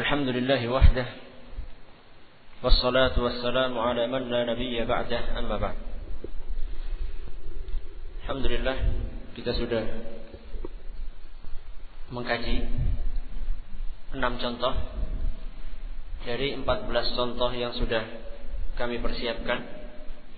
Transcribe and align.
الحمد 0.00 0.28
لله 0.28 0.68
وحده 0.68 1.06
والصلاة 2.62 3.16
والسلام 3.20 3.78
على 3.78 4.06
من 4.06 4.22
لا 4.30 4.44
نبي 4.52 4.84
بعده 4.84 5.20
أما 5.38 5.56
بعد 5.56 5.78
Alhamdulillah 8.26 8.76
kita 9.38 9.54
sudah 9.54 9.86
mengkaji 12.10 12.66
enam 14.18 14.34
contoh 14.42 14.74
dari 16.26 16.58
14 16.58 16.66
contoh 17.14 17.50
yang 17.54 17.70
sudah 17.70 18.02
kami 18.74 18.98
persiapkan 18.98 19.62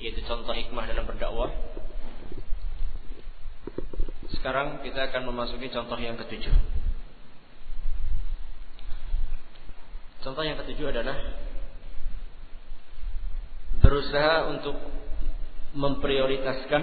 yaitu 0.04 0.20
contoh 0.28 0.52
hikmah 0.52 0.84
dalam 0.84 1.08
berdakwah 1.08 1.48
sekarang 4.38 4.84
kita 4.86 5.10
akan 5.10 5.34
memasuki 5.34 5.66
contoh 5.66 5.98
yang 5.98 6.14
ketujuh. 6.14 6.71
Contoh 10.23 10.39
yang 10.47 10.55
ketujuh 10.55 10.87
adalah 10.95 11.19
berusaha 13.83 14.47
untuk 14.55 14.79
memprioritaskan 15.75 16.81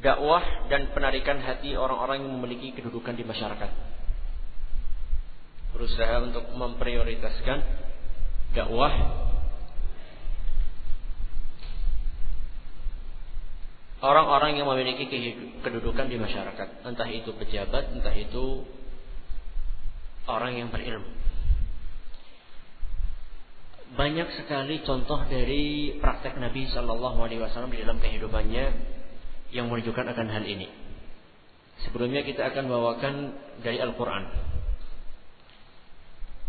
dakwah 0.00 0.44
dan 0.72 0.88
penarikan 0.96 1.44
hati 1.44 1.76
orang-orang 1.76 2.24
yang 2.24 2.32
memiliki 2.40 2.72
kedudukan 2.72 3.12
di 3.12 3.24
masyarakat. 3.28 3.70
Berusaha 5.76 6.16
untuk 6.24 6.48
memprioritaskan 6.56 7.58
dakwah 8.56 8.92
orang-orang 14.00 14.56
yang 14.56 14.68
memiliki 14.72 15.04
kedudukan 15.60 16.08
di 16.08 16.16
masyarakat, 16.16 16.84
entah 16.84 17.08
itu 17.12 17.32
pejabat, 17.36 17.92
entah 17.92 18.14
itu 18.16 18.64
orang 20.28 20.56
yang 20.56 20.68
berilmu. 20.72 21.08
Banyak 23.94 24.28
sekali 24.42 24.82
contoh 24.82 25.22
dari 25.30 25.94
praktek 26.02 26.34
Nabi 26.42 26.66
Shallallahu 26.66 27.18
Alaihi 27.22 27.38
Wasallam 27.38 27.70
di 27.70 27.78
dalam 27.78 28.02
kehidupannya 28.02 28.64
yang 29.54 29.70
menunjukkan 29.70 30.06
akan 30.10 30.28
hal 30.34 30.42
ini. 30.42 30.66
Sebelumnya 31.86 32.26
kita 32.26 32.42
akan 32.50 32.64
bawakan 32.66 33.14
dari 33.62 33.78
Al-Quran. 33.78 34.24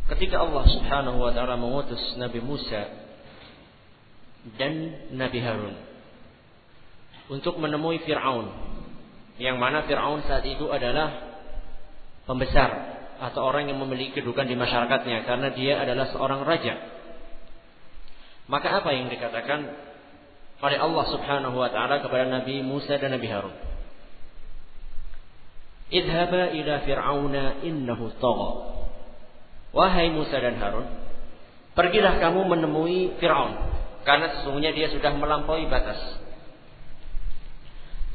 Ketika 0.09 0.41
Allah 0.41 0.65
Subhanahu 0.69 1.17
Wa 1.21 1.31
Taala 1.37 1.57
mengutus 1.57 2.01
Nabi 2.17 2.41
Musa 2.41 2.81
dan 4.57 4.73
Nabi 5.13 5.39
Harun 5.41 5.75
untuk 7.29 7.57
menemui 7.57 8.01
Fir'aun. 8.05 8.49
Yang 9.41 9.57
mana 9.57 9.83
Fir'aun 9.89 10.21
saat 10.29 10.45
itu 10.45 10.69
adalah 10.69 11.37
pembesar 12.29 12.94
atau 13.19 13.41
orang 13.47 13.71
yang 13.71 13.79
memiliki 13.79 14.19
kedudukan 14.19 14.47
di 14.47 14.55
masyarakatnya 14.59 15.23
karena 15.23 15.47
dia 15.55 15.79
adalah 15.79 16.11
seorang 16.11 16.43
raja. 16.43 16.75
Maka 18.45 18.83
apa 18.83 18.89
yang 18.93 19.09
dikatakan 19.09 19.71
oleh 20.61 20.77
Allah 20.79 21.05
Subhanahu 21.09 21.55
wa 21.57 21.69
taala 21.69 22.01
kepada 22.03 22.29
Nabi 22.29 22.61
Musa 22.61 22.95
dan 22.97 23.15
Nabi 23.15 23.27
Harun? 23.27 23.55
Idhaba 25.89 26.53
ila 26.53 26.75
fir'auna 26.81 27.61
innahu 27.61 28.09
tagha. 28.17 28.51
Wahai 29.75 30.07
Musa 30.09 30.39
dan 30.39 30.55
Harun, 30.55 30.87
pergilah 31.75 32.17
kamu 32.23 32.47
menemui 32.47 33.19
Fir'aun 33.19 33.59
karena 34.07 34.31
sesungguhnya 34.39 34.71
dia 34.71 34.87
sudah 34.87 35.11
melampaui 35.19 35.67
batas 35.67 35.99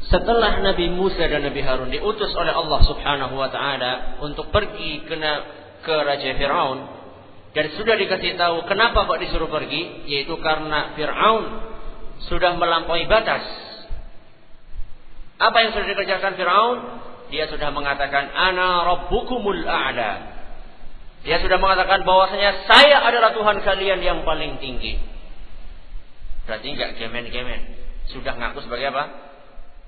setelah 0.09 0.65
Nabi 0.65 0.89
Musa 0.89 1.29
dan 1.29 1.45
Nabi 1.45 1.61
Harun 1.61 1.93
diutus 1.93 2.33
oleh 2.33 2.55
Allah 2.55 2.81
Subhanahu 2.89 3.35
wa 3.37 3.53
taala 3.53 4.23
untuk 4.25 4.49
pergi 4.49 5.05
ke 5.05 5.17
ke 5.81 5.95
Raja 5.97 6.31
Firaun 6.37 7.01
dan 7.51 7.67
sudah 7.75 7.99
dikasih 7.99 8.39
tahu 8.39 8.63
kenapa 8.71 9.11
kok 9.11 9.19
disuruh 9.19 9.51
pergi 9.51 10.07
yaitu 10.07 10.39
karena 10.39 10.95
Firaun 10.95 11.45
sudah 12.31 12.55
melampaui 12.55 13.09
batas. 13.11 13.43
Apa 15.41 15.57
yang 15.65 15.71
sudah 15.73 15.87
dikerjakan 15.89 16.37
Firaun? 16.37 16.79
Dia 17.33 17.49
sudah 17.49 17.73
mengatakan 17.73 18.29
ana 18.29 18.85
rabbukumul 18.87 19.65
a'la. 19.65 20.13
Dia 21.25 21.41
sudah 21.41 21.57
mengatakan 21.61 22.05
bahwasanya 22.05 22.65
saya 22.69 23.03
adalah 23.05 23.33
Tuhan 23.33 23.61
kalian 23.65 24.01
yang 24.05 24.19
paling 24.23 24.61
tinggi. 24.61 25.01
Berarti 26.45 26.67
enggak 26.71 26.99
gemen-gemen. 26.99 27.61
Sudah 28.11 28.35
ngaku 28.37 28.63
sebagai 28.67 28.91
apa? 28.91 29.30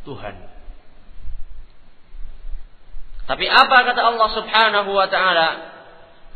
Tuhan. 0.02 0.36
Tapi 3.22 3.46
apa 3.46 3.76
kata 3.86 4.00
Allah 4.02 4.28
Subhanahu 4.34 4.90
wa 4.90 5.06
taala? 5.06 5.48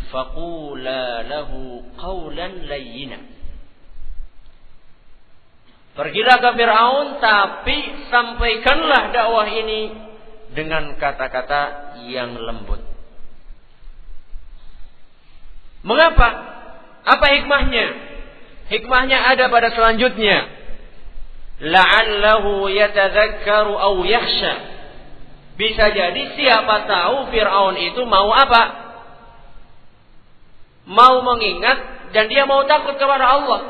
Faqula 0.09 1.27
lahu 1.27 1.83
qawlan 1.99 2.71
layyina. 2.71 3.19
Pergilah 5.97 6.37
ke 6.39 6.51
Firaun 6.61 7.09
tapi 7.19 7.79
sampaikanlah 8.13 9.17
dakwah 9.17 9.49
ini 9.49 9.97
dengan 10.53 10.95
kata-kata 11.01 11.97
yang 12.07 12.37
lembut. 12.37 12.85
Mengapa? 15.83 16.29
Apa 17.07 17.27
hikmahnya? 17.41 17.87
Hikmahnya 18.67 19.19
ada 19.37 19.49
pada 19.49 19.71
selanjutnya 19.73 20.56
la'allahu 21.61 22.69
yatadzakkaru 22.69 23.73
aw 23.77 23.95
yakhsha. 24.05 24.55
Bisa 25.57 25.89
jadi 25.89 26.23
siapa 26.37 26.85
tahu 26.85 27.33
Firaun 27.33 27.77
itu 27.81 28.05
mau 28.05 28.29
apa? 28.29 28.63
Mau 30.85 31.25
mengingat 31.25 32.11
dan 32.13 32.29
dia 32.29 32.45
mau 32.45 32.63
takut 32.69 33.01
kepada 33.01 33.25
Allah. 33.25 33.61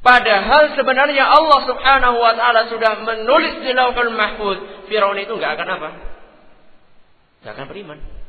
Padahal 0.00 0.72
sebenarnya 0.78 1.28
Allah 1.28 1.60
Subhanahu 1.68 2.16
wa 2.16 2.32
taala 2.32 2.72
sudah 2.72 3.04
menulis 3.04 3.60
di 3.60 3.76
Lauhul 3.76 4.16
Mahfuz, 4.16 4.58
Firaun 4.88 5.18
itu 5.20 5.36
nggak 5.36 5.60
akan 5.60 5.68
apa? 5.76 5.90
Nggak 7.44 7.52
akan 7.52 7.66
beriman. 7.68 8.19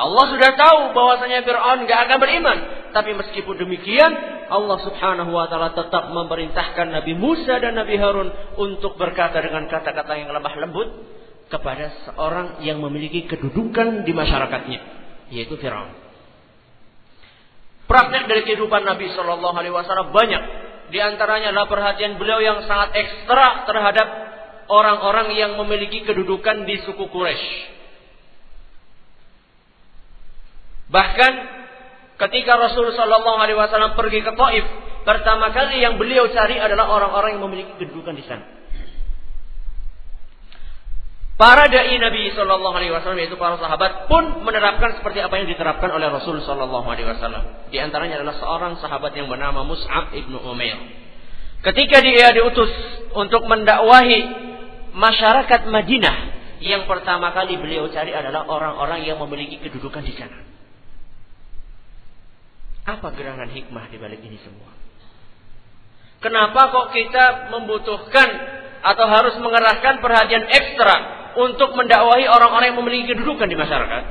Allah 0.00 0.24
sudah 0.32 0.50
tahu 0.56 0.96
bahwasanya 0.96 1.44
Fir'aun 1.44 1.84
nggak 1.84 2.00
akan 2.08 2.18
beriman. 2.24 2.58
Tapi 2.96 3.12
meskipun 3.20 3.60
demikian, 3.60 4.08
Allah 4.48 4.80
Subhanahu 4.80 5.28
wa 5.28 5.44
taala 5.52 5.76
tetap 5.76 6.08
memerintahkan 6.08 6.88
Nabi 6.88 7.12
Musa 7.12 7.60
dan 7.60 7.76
Nabi 7.76 8.00
Harun 8.00 8.32
untuk 8.56 8.96
berkata 8.96 9.44
dengan 9.44 9.68
kata-kata 9.68 10.16
yang 10.16 10.32
lemah 10.32 10.54
lembut 10.56 10.88
kepada 11.52 11.92
seorang 12.08 12.64
yang 12.64 12.80
memiliki 12.80 13.28
kedudukan 13.28 14.08
di 14.08 14.12
masyarakatnya, 14.16 14.80
yaitu 15.36 15.60
Firaun. 15.60 15.92
Praktek 17.84 18.24
dari 18.24 18.46
kehidupan 18.48 18.86
Nabi 18.86 19.12
Shallallahu 19.12 19.56
Alaihi 19.58 19.74
Wasallam 19.74 20.16
banyak. 20.16 20.42
Di 20.90 20.98
antaranya 20.98 21.52
adalah 21.52 21.68
perhatian 21.68 22.16
beliau 22.16 22.40
yang 22.40 22.64
sangat 22.64 22.96
ekstra 22.96 23.68
terhadap 23.68 24.08
orang-orang 24.70 25.36
yang 25.36 25.60
memiliki 25.60 26.08
kedudukan 26.08 26.64
di 26.64 26.80
suku 26.88 27.04
Quraisy. 27.10 27.79
Bahkan 30.90 31.32
ketika 32.18 32.52
Rasul 32.58 32.90
Shallallahu 32.92 33.38
Alaihi 33.38 33.58
Wasallam 33.58 33.94
pergi 33.94 34.26
ke 34.26 34.34
Taif, 34.34 34.66
pertama 35.06 35.54
kali 35.54 35.78
yang 35.78 35.96
beliau 35.96 36.26
cari 36.34 36.58
adalah 36.58 36.90
orang-orang 36.90 37.38
yang 37.38 37.44
memiliki 37.46 37.72
kedudukan 37.78 38.18
di 38.18 38.26
sana. 38.26 38.44
Para 41.40 41.72
dai 41.72 41.96
Nabi 41.96 42.28
Shallallahu 42.36 42.76
Alaihi 42.76 42.92
Wasallam 42.92 43.16
yaitu 43.16 43.40
para 43.40 43.56
sahabat 43.56 44.12
pun 44.12 44.44
menerapkan 44.44 45.00
seperti 45.00 45.24
apa 45.24 45.40
yang 45.40 45.48
diterapkan 45.48 45.88
oleh 45.88 46.12
Rasul 46.12 46.42
Shallallahu 46.44 46.84
Alaihi 46.84 47.08
Wasallam. 47.08 47.72
Di 47.72 47.80
antaranya 47.80 48.20
adalah 48.20 48.36
seorang 48.36 48.76
sahabat 48.76 49.16
yang 49.16 49.32
bernama 49.32 49.64
Mus'ab 49.64 50.12
ibnu 50.12 50.36
Umair. 50.36 50.76
Ketika 51.64 52.04
dia 52.04 52.36
diutus 52.36 52.68
untuk 53.16 53.48
mendakwahi 53.48 54.20
masyarakat 54.92 55.60
Madinah, 55.64 56.16
yang 56.60 56.84
pertama 56.84 57.32
kali 57.32 57.56
beliau 57.56 57.88
cari 57.88 58.12
adalah 58.12 58.44
orang-orang 58.44 59.08
yang 59.08 59.16
memiliki 59.16 59.64
kedudukan 59.64 60.04
di 60.04 60.12
sana. 60.20 60.44
Apa 62.88 63.12
gerangan 63.12 63.50
hikmah 63.52 63.92
di 63.92 63.96
balik 64.00 64.20
ini 64.24 64.40
semua? 64.40 64.70
Kenapa 66.20 66.68
kok 66.68 66.92
kita 66.92 67.48
membutuhkan 67.48 68.28
atau 68.80 69.06
harus 69.08 69.36
mengerahkan 69.40 70.04
perhatian 70.04 70.44
ekstra 70.48 70.96
untuk 71.36 71.72
mendakwahi 71.76 72.28
orang-orang 72.28 72.72
yang 72.72 72.80
memiliki 72.80 73.16
kedudukan 73.16 73.48
di 73.48 73.56
masyarakat? 73.56 74.02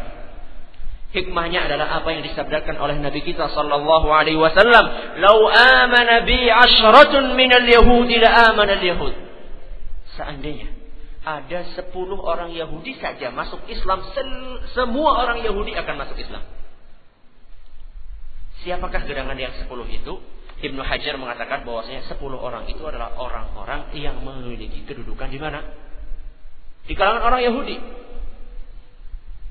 Hikmahnya 1.10 1.66
adalah 1.66 2.02
apa 2.02 2.14
yang 2.14 2.22
disabdakan 2.22 2.78
oleh 2.78 3.02
Nabi 3.02 3.26
kita 3.26 3.50
sallallahu 3.50 4.14
alaihi 4.14 4.38
wasallam, 4.38 5.18
"Lau 5.18 5.50
amana 5.50 6.22
bi 6.22 6.38
ashratun 6.46 7.34
minal 7.34 7.66
yahudi 7.66 8.22
la 8.22 8.54
amana 8.54 8.78
al-yahud." 8.78 9.14
Seandainya 10.14 10.70
ada 11.26 11.66
sepuluh 11.78 12.18
orang 12.22 12.54
Yahudi 12.54 12.98
saja 12.98 13.30
masuk 13.30 13.66
Islam, 13.70 14.02
semua 14.74 15.26
orang 15.26 15.44
Yahudi 15.44 15.76
akan 15.76 15.96
masuk 16.00 16.18
Islam. 16.18 16.42
Siapakah 18.64 19.08
gerangan 19.08 19.40
yang 19.40 19.56
sepuluh 19.56 19.88
itu? 19.88 20.20
Ibnu 20.60 20.84
Hajar 20.84 21.16
mengatakan 21.16 21.64
bahwasanya 21.64 22.04
sepuluh 22.12 22.36
orang 22.36 22.68
itu 22.68 22.84
adalah 22.84 23.16
orang-orang 23.16 23.96
yang 23.96 24.20
memiliki 24.20 24.84
kedudukan 24.84 25.32
di 25.32 25.40
mana? 25.40 25.64
Di 26.84 26.94
kalangan 27.00 27.24
orang 27.24 27.42
Yahudi. 27.48 27.80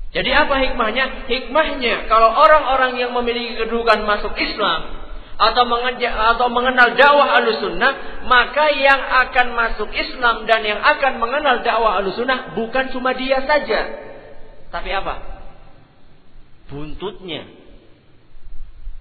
Jadi 0.09 0.29
apa 0.33 0.55
hikmahnya? 0.61 1.25
Hikmahnya 1.25 2.09
kalau 2.09 2.29
orang-orang 2.33 2.97
yang 3.01 3.11
memiliki 3.13 3.57
kedudukan 3.57 4.05
masuk 4.05 4.37
Islam 4.37 5.01
atau 5.39 5.63
atau 5.65 6.47
mengenal 6.51 6.93
dakwah 6.99 7.41
alusunnah, 7.41 8.25
maka 8.29 8.69
yang 8.75 9.01
akan 9.25 9.47
masuk 9.55 9.89
Islam 9.95 10.45
dan 10.45 10.61
yang 10.61 10.81
akan 10.81 11.17
mengenal 11.17 11.65
dakwah 11.65 11.97
alusunnah 12.01 12.53
bukan 12.53 12.93
cuma 12.93 13.17
dia 13.17 13.41
saja, 13.49 13.79
tapi 14.69 14.93
apa? 14.93 15.15
Buntutnya. 16.69 17.58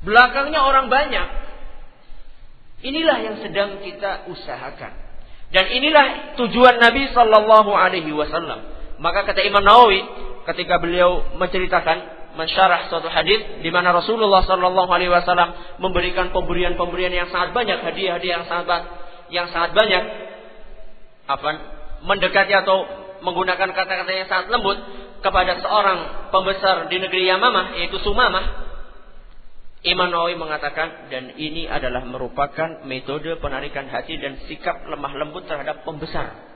Belakangnya 0.02 0.62
orang 0.62 0.86
banyak. 0.86 1.28
Inilah 2.86 3.18
yang 3.18 3.36
sedang 3.42 3.82
kita 3.82 4.30
usahakan. 4.30 4.92
Dan 5.50 5.64
inilah 5.72 6.38
tujuan 6.38 6.78
Nabi 6.78 7.10
Sallallahu 7.10 7.72
Alaihi 7.74 8.12
Wasallam. 8.14 8.60
Maka 9.02 9.26
kata 9.26 9.42
Imam 9.42 9.64
Nawawi, 9.64 10.04
ketika 10.46 10.78
beliau 10.78 11.34
menceritakan 11.34 12.18
mensyarah 12.38 12.86
suatu 12.86 13.10
hadis 13.10 13.64
di 13.64 13.70
mana 13.74 13.90
Rasulullah 13.90 14.46
Shallallahu 14.46 14.90
Alaihi 14.94 15.10
Wasallam 15.10 15.80
memberikan 15.82 16.30
pemberian-pemberian 16.30 17.10
yang 17.10 17.28
sangat 17.34 17.50
banyak 17.50 17.82
hadiah-hadiah 17.82 18.32
yang 18.38 18.44
sangat 18.46 18.82
yang 19.34 19.46
sangat 19.50 19.74
banyak 19.74 20.02
apa 21.26 21.50
mendekati 22.06 22.54
atau 22.54 22.86
menggunakan 23.26 23.74
kata-kata 23.74 24.10
yang 24.14 24.30
sangat 24.30 24.54
lembut 24.54 24.78
kepada 25.18 25.58
seorang 25.58 26.30
pembesar 26.30 26.86
di 26.86 27.02
negeri 27.02 27.26
Yamamah 27.26 27.74
yaitu 27.74 27.98
Sumamah 28.06 28.67
Imam 29.86 30.10
Nawawi 30.10 30.34
mengatakan 30.34 31.06
dan 31.06 31.38
ini 31.38 31.70
adalah 31.70 32.02
merupakan 32.02 32.82
metode 32.82 33.38
penarikan 33.38 33.86
hati 33.86 34.18
dan 34.18 34.42
sikap 34.50 34.82
lemah 34.90 35.14
lembut 35.14 35.46
terhadap 35.46 35.86
pembesar 35.86 36.48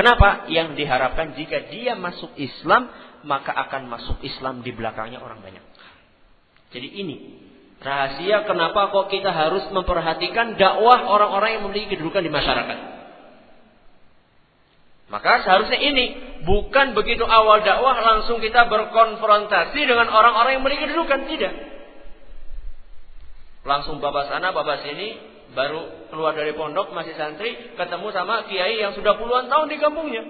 Kenapa? 0.00 0.48
Yang 0.48 0.80
diharapkan 0.80 1.34
jika 1.34 1.68
dia 1.68 1.92
masuk 1.98 2.32
Islam, 2.40 2.88
maka 3.26 3.52
akan 3.52 3.90
masuk 3.90 4.22
Islam 4.24 4.62
di 4.64 4.72
belakangnya 4.72 5.20
orang 5.20 5.44
banyak. 5.44 5.60
Jadi 6.72 6.88
ini 6.88 7.16
rahasia 7.84 8.46
kenapa 8.46 8.94
kok 8.94 9.12
kita 9.12 9.28
harus 9.28 9.66
memperhatikan 9.74 10.54
dakwah 10.56 11.04
orang-orang 11.04 11.58
yang 11.58 11.62
memiliki 11.68 11.98
kedudukan 11.98 12.22
di 12.22 12.32
masyarakat. 12.32 12.78
Maka 15.10 15.32
seharusnya 15.42 15.80
ini 15.82 16.06
bukan 16.44 16.96
begitu 16.96 17.24
awal 17.26 17.60
dakwah 17.60 17.96
langsung 18.00 18.40
kita 18.40 18.68
berkonfrontasi 18.68 19.80
dengan 19.80 20.08
orang-orang 20.08 20.58
yang 20.58 20.62
memiliki 20.64 20.88
kedudukan 20.88 21.28
tidak. 21.28 21.54
Langsung 23.64 24.00
bapak 24.00 24.32
sana, 24.32 24.56
bapak 24.56 24.82
sini, 24.88 25.20
baru 25.52 26.08
keluar 26.08 26.32
dari 26.32 26.56
pondok 26.56 26.94
masih 26.96 27.12
santri 27.18 27.76
ketemu 27.76 28.08
sama 28.14 28.48
kiai 28.48 28.80
yang 28.80 28.96
sudah 28.96 29.18
puluhan 29.20 29.52
tahun 29.52 29.66
di 29.68 29.76
kampungnya. 29.76 30.24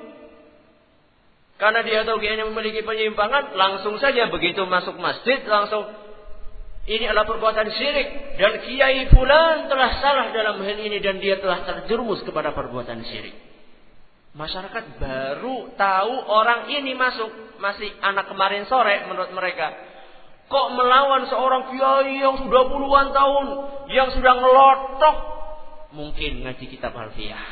Karena 1.61 1.85
dia 1.85 2.09
tahu 2.09 2.19
kiainya 2.25 2.49
memiliki 2.49 2.81
penyimpangan, 2.81 3.53
langsung 3.53 4.01
saja 4.01 4.33
begitu 4.33 4.65
masuk 4.65 4.97
masjid 4.97 5.45
langsung 5.45 5.85
ini 6.89 7.05
adalah 7.05 7.29
perbuatan 7.29 7.69
syirik 7.77 8.09
dan 8.41 8.65
kiai 8.65 9.13
fulan 9.13 9.69
telah 9.69 10.01
salah 10.01 10.33
dalam 10.33 10.59
hal 10.65 10.79
ini 10.81 10.99
dan 11.05 11.21
dia 11.21 11.37
telah 11.37 11.63
terjerumus 11.69 12.25
kepada 12.25 12.57
perbuatan 12.57 13.05
syirik. 13.05 13.37
Masyarakat 14.31 14.85
baru 15.03 15.75
tahu 15.75 16.15
orang 16.31 16.71
ini 16.71 16.95
masuk 16.95 17.59
masih 17.59 17.91
anak 17.99 18.31
kemarin 18.31 18.65
sore 18.71 19.11
menurut 19.11 19.35
mereka 19.35 19.75
Kok 20.51 20.67
melawan 20.75 21.31
seorang 21.31 21.71
kiai 21.71 22.19
yang 22.19 22.43
sudah 22.43 22.67
puluhan 22.67 23.15
tahun, 23.15 23.47
yang 23.95 24.11
sudah 24.11 24.35
ngelotok, 24.35 25.17
mungkin 25.95 26.43
ngaji 26.43 26.67
kitab 26.67 26.91
Alfiyah. 26.91 27.47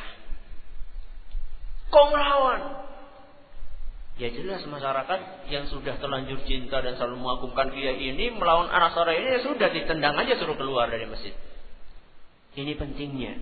Kok 1.94 2.06
melawan? 2.10 2.60
Ya 4.19 4.34
jelas 4.34 4.66
masyarakat 4.66 5.46
yang 5.46 5.70
sudah 5.70 5.94
terlanjur 6.02 6.42
cinta 6.42 6.82
dan 6.82 6.98
selalu 6.98 7.22
mengagumkan 7.22 7.70
kiai 7.70 8.02
ini 8.02 8.34
melawan 8.34 8.66
anak 8.66 8.98
sore 8.98 9.14
ini 9.14 9.38
ya 9.38 9.40
sudah 9.46 9.70
ditendang 9.70 10.19
aja 10.19 10.34
suruh 10.34 10.58
keluar 10.58 10.90
dari 10.90 11.06
masjid. 11.06 11.38
Ini 12.58 12.74
pentingnya. 12.74 13.38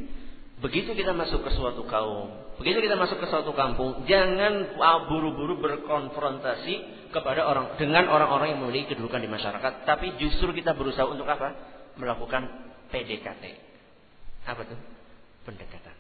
Begitu 0.57 0.97
kita 0.97 1.13
masuk 1.13 1.45
ke 1.45 1.53
suatu 1.53 1.85
kaum, 1.85 2.57
begitu 2.57 2.81
kita 2.81 2.97
masuk 2.97 3.21
ke 3.21 3.29
suatu 3.29 3.53
kampung, 3.53 4.09
jangan 4.09 4.73
buru-buru 5.05 5.61
berkonfrontasi 5.61 6.75
kepada 7.13 7.45
orang 7.45 7.77
dengan 7.77 8.09
orang-orang 8.09 8.57
yang 8.57 8.61
memiliki 8.65 8.97
kedudukan 8.97 9.21
di 9.21 9.29
masyarakat, 9.29 9.85
tapi 9.85 10.17
justru 10.17 10.57
kita 10.57 10.73
berusaha 10.73 11.05
untuk 11.05 11.29
apa? 11.29 11.53
Melakukan 12.01 12.49
PDKT. 12.89 13.45
Apa 14.49 14.65
itu? 14.65 14.77
Pendekatan. 15.45 15.97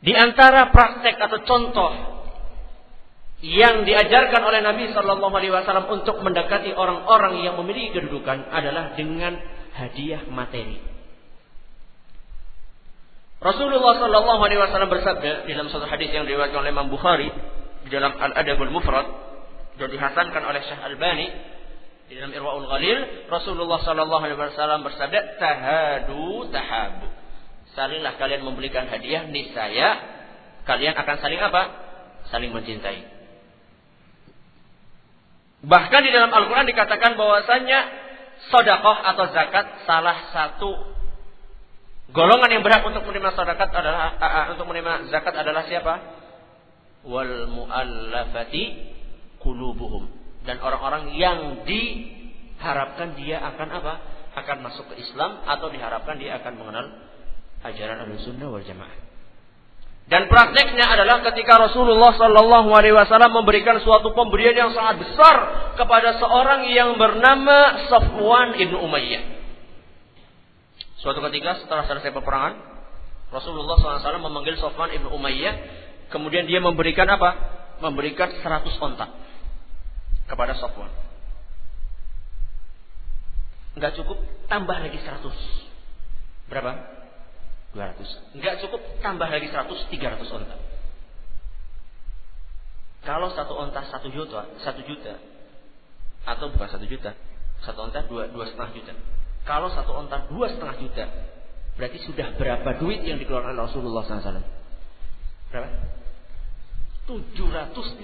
Di 0.00 0.12
antara 0.16 0.72
praktek 0.72 1.20
atau 1.20 1.38
contoh 1.44 1.92
yang 3.44 3.84
diajarkan 3.84 4.40
oleh 4.40 4.64
Nabi 4.64 4.88
Shallallahu 4.88 5.34
Alaihi 5.36 5.52
Wasallam 5.52 5.92
untuk 5.92 6.24
mendekati 6.24 6.72
orang-orang 6.72 7.44
yang 7.44 7.60
memiliki 7.60 8.00
kedudukan 8.00 8.48
adalah 8.48 8.96
dengan 8.96 9.36
hadiah 9.76 10.24
materi. 10.32 10.95
Rasulullah 13.36 14.00
Shallallahu 14.00 14.40
Alaihi 14.40 14.60
Wasallam 14.60 14.88
bersabda 14.88 15.44
dalam 15.44 15.68
satu 15.68 15.84
hadis 15.84 16.08
yang 16.08 16.24
diriwayatkan 16.24 16.56
oleh 16.56 16.72
Imam 16.72 16.88
Bukhari, 16.88 17.28
di 17.86 17.94
dalam 17.94 18.18
Al-Adabul 18.18 18.74
Mufrad 18.74 19.06
dan 19.78 19.88
dihasankan 19.92 20.42
oleh 20.42 20.60
Syekh 20.66 20.80
Albani 20.82 21.28
di 22.10 22.18
dalam 22.18 22.34
Irwaul 22.34 22.66
Ghalil 22.66 23.26
Rasulullah 23.30 23.82
sallallahu 23.82 24.22
alaihi 24.22 24.38
wasallam 24.38 24.82
bersabda 24.82 25.38
tahadu 25.38 26.50
tahabu. 26.50 27.06
Salinglah 27.78 28.18
kalian 28.18 28.42
memberikan 28.42 28.90
hadiah 28.90 29.28
niscaya 29.30 30.00
kalian 30.66 30.98
akan 30.98 31.16
saling 31.22 31.38
apa? 31.38 31.62
Saling 32.32 32.50
mencintai. 32.50 33.06
Bahkan 35.66 36.00
di 36.02 36.10
dalam 36.14 36.30
Al-Qur'an 36.30 36.66
dikatakan 36.66 37.14
bahwasanya 37.14 37.80
sedekah 38.50 38.98
atau 39.14 39.24
zakat 39.34 39.66
salah 39.86 40.18
satu 40.30 40.70
golongan 42.10 42.50
yang 42.50 42.62
berhak 42.62 42.86
untuk 42.86 43.02
menerima 43.06 43.34
zakat 43.34 43.70
adalah 43.70 44.14
untuk 44.54 44.66
menerima 44.70 45.10
zakat 45.10 45.34
adalah 45.34 45.62
siapa 45.66 45.94
wal 47.06 47.50
muallafati 47.50 48.64
qulubuhum 49.42 50.10
dan 50.46 50.62
orang-orang 50.62 51.14
yang 51.18 51.66
diharapkan 51.66 53.18
dia 53.18 53.42
akan 53.42 53.68
apa? 53.70 53.94
akan 54.36 54.68
masuk 54.68 54.92
ke 54.92 55.00
Islam 55.00 55.48
atau 55.48 55.72
diharapkan 55.72 56.20
dia 56.20 56.36
akan 56.36 56.60
mengenal 56.60 56.86
ajaran 57.64 58.04
Ahlussunnah 58.04 58.52
wal 58.52 58.60
Jamaah. 58.60 59.08
Dan 60.06 60.30
prakteknya 60.30 60.86
adalah 60.86 61.18
ketika 61.26 61.58
Rasulullah 61.58 62.14
Sallallahu 62.14 62.70
Alaihi 62.70 62.94
Wasallam 62.94 63.42
memberikan 63.42 63.82
suatu 63.82 64.14
pemberian 64.14 64.54
yang 64.54 64.70
sangat 64.70 65.02
besar 65.02 65.36
kepada 65.74 66.14
seorang 66.22 66.68
yang 66.70 66.94
bernama 66.94 67.90
Safwan 67.90 68.54
ibnu 68.54 68.78
Umayyah. 68.86 69.35
Suatu 71.00 71.20
ketika 71.28 71.60
setelah 71.60 71.84
selesai 71.84 72.12
peperangan, 72.12 72.54
Rasulullah 73.28 73.76
SAW 73.76 74.22
memanggil 74.22 74.56
Safwan 74.56 74.94
ibnu 74.94 75.12
Umayyah 75.12 75.86
Kemudian 76.06 76.46
dia 76.46 76.62
memberikan 76.62 77.06
apa? 77.10 77.30
Memberikan 77.82 78.30
100 78.30 78.78
ontak 78.78 79.10
kepada 80.30 80.54
Sofwan. 80.56 80.90
Enggak 83.76 83.92
cukup, 84.00 84.16
tambah 84.48 84.76
lagi 84.80 84.96
100. 84.96 85.20
Berapa? 86.48 86.72
200. 87.74 88.38
Enggak 88.38 88.54
cukup, 88.64 88.80
tambah 89.04 89.28
lagi 89.28 89.50
100, 89.50 89.92
300 89.92 90.36
ontak. 90.40 90.60
Kalau 93.06 93.30
satu 93.30 93.54
onta 93.54 93.86
satu 93.86 94.10
juta, 94.10 94.50
satu 94.66 94.82
juta, 94.82 95.14
atau 96.26 96.50
bukan 96.50 96.66
satu 96.66 96.90
juta, 96.90 97.14
satu 97.62 97.86
onta 97.86 98.02
dua 98.10 98.26
dua 98.26 98.50
setengah 98.50 98.74
juta. 98.74 98.94
Kalau 99.46 99.70
satu 99.70 99.94
onta 99.94 100.26
dua 100.26 100.50
setengah 100.50 100.76
juta, 100.82 101.04
berarti 101.78 102.02
sudah 102.02 102.34
berapa 102.34 102.82
duit 102.82 103.06
yang 103.06 103.22
dikeluarkan 103.22 103.54
Rasulullah 103.54 104.02
SAW? 104.02 104.42
Berapa? 105.54 105.70
750 107.06 108.02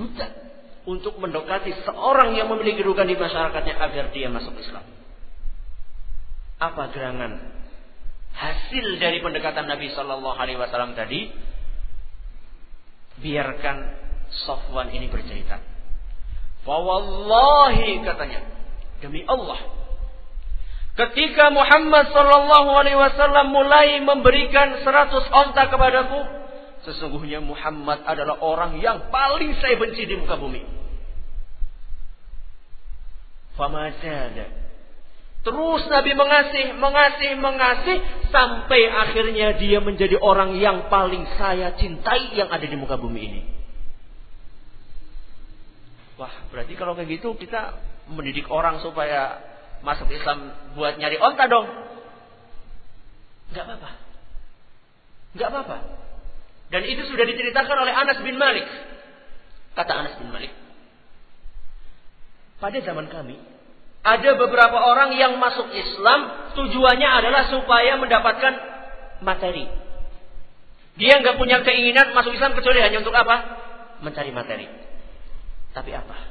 juta 0.00 0.26
untuk 0.88 1.20
mendekati 1.20 1.76
seorang 1.84 2.32
yang 2.32 2.48
memiliki 2.48 2.80
kedudukan 2.80 3.04
di 3.04 3.16
masyarakatnya 3.20 3.76
agar 3.76 4.04
dia 4.16 4.32
masuk 4.32 4.56
Islam. 4.56 4.80
Apa 6.56 6.88
gerangan 6.96 7.36
hasil 8.32 8.96
dari 8.96 9.20
pendekatan 9.20 9.68
Nabi 9.68 9.92
Shallallahu 9.92 10.36
Alaihi 10.40 10.56
Wasallam 10.56 10.96
tadi? 10.96 11.28
Biarkan 13.20 13.76
Sofwan 14.48 14.88
ini 14.96 15.12
bercerita. 15.12 15.60
Fawallahi 16.64 18.00
katanya. 18.00 18.40
Demi 19.04 19.20
Allah. 19.28 19.79
Ketika 21.00 21.48
Muhammad 21.48 22.12
Sallallahu 22.12 22.76
Alaihi 22.76 23.00
Wasallam 23.00 23.56
mulai 23.56 24.04
memberikan 24.04 24.84
seratus 24.84 25.24
onta 25.32 25.72
kepadaku, 25.72 26.20
sesungguhnya 26.84 27.40
Muhammad 27.40 28.04
adalah 28.04 28.36
orang 28.44 28.76
yang 28.84 29.08
paling 29.08 29.56
saya 29.64 29.80
benci 29.80 30.04
di 30.04 30.20
muka 30.20 30.36
bumi. 30.36 30.60
Famadada. 33.56 34.44
Terus 35.40 35.88
Nabi 35.88 36.12
mengasih, 36.12 36.76
mengasih, 36.76 37.32
mengasih 37.40 37.96
sampai 38.28 38.92
akhirnya 38.92 39.56
dia 39.56 39.80
menjadi 39.80 40.20
orang 40.20 40.60
yang 40.60 40.92
paling 40.92 41.24
saya 41.40 41.80
cintai 41.80 42.36
yang 42.36 42.52
ada 42.52 42.68
di 42.68 42.76
muka 42.76 43.00
bumi 43.00 43.20
ini. 43.24 43.42
Wah, 46.20 46.52
berarti 46.52 46.76
kalau 46.76 46.92
kayak 46.92 47.08
gitu 47.08 47.32
kita 47.40 47.80
mendidik 48.12 48.52
orang 48.52 48.84
supaya 48.84 49.49
masuk 49.80 50.08
Islam 50.12 50.52
buat 50.76 50.96
nyari 51.00 51.16
onta 51.16 51.48
dong. 51.48 51.66
Enggak 53.50 53.64
apa-apa. 53.66 53.90
Enggak 55.34 55.48
apa-apa. 55.50 55.76
Dan 56.70 56.82
itu 56.86 57.02
sudah 57.10 57.26
diceritakan 57.26 57.76
oleh 57.82 57.94
Anas 57.94 58.22
bin 58.22 58.38
Malik. 58.38 58.66
Kata 59.74 59.92
Anas 60.06 60.14
bin 60.22 60.30
Malik. 60.30 60.54
Pada 62.62 62.78
zaman 62.84 63.08
kami, 63.08 63.40
ada 64.00 64.30
beberapa 64.36 64.78
orang 64.78 65.16
yang 65.16 65.40
masuk 65.40 65.66
Islam 65.72 66.52
tujuannya 66.54 67.08
adalah 67.08 67.48
supaya 67.48 67.96
mendapatkan 67.98 68.54
materi. 69.24 69.66
Dia 71.00 71.18
nggak 71.24 71.40
punya 71.40 71.64
keinginan 71.64 72.12
masuk 72.12 72.36
Islam 72.36 72.52
kecuali 72.52 72.84
hanya 72.84 73.00
untuk 73.00 73.16
apa? 73.16 73.36
Mencari 74.04 74.30
materi. 74.30 74.68
Tapi 75.72 75.90
apa? 75.96 76.29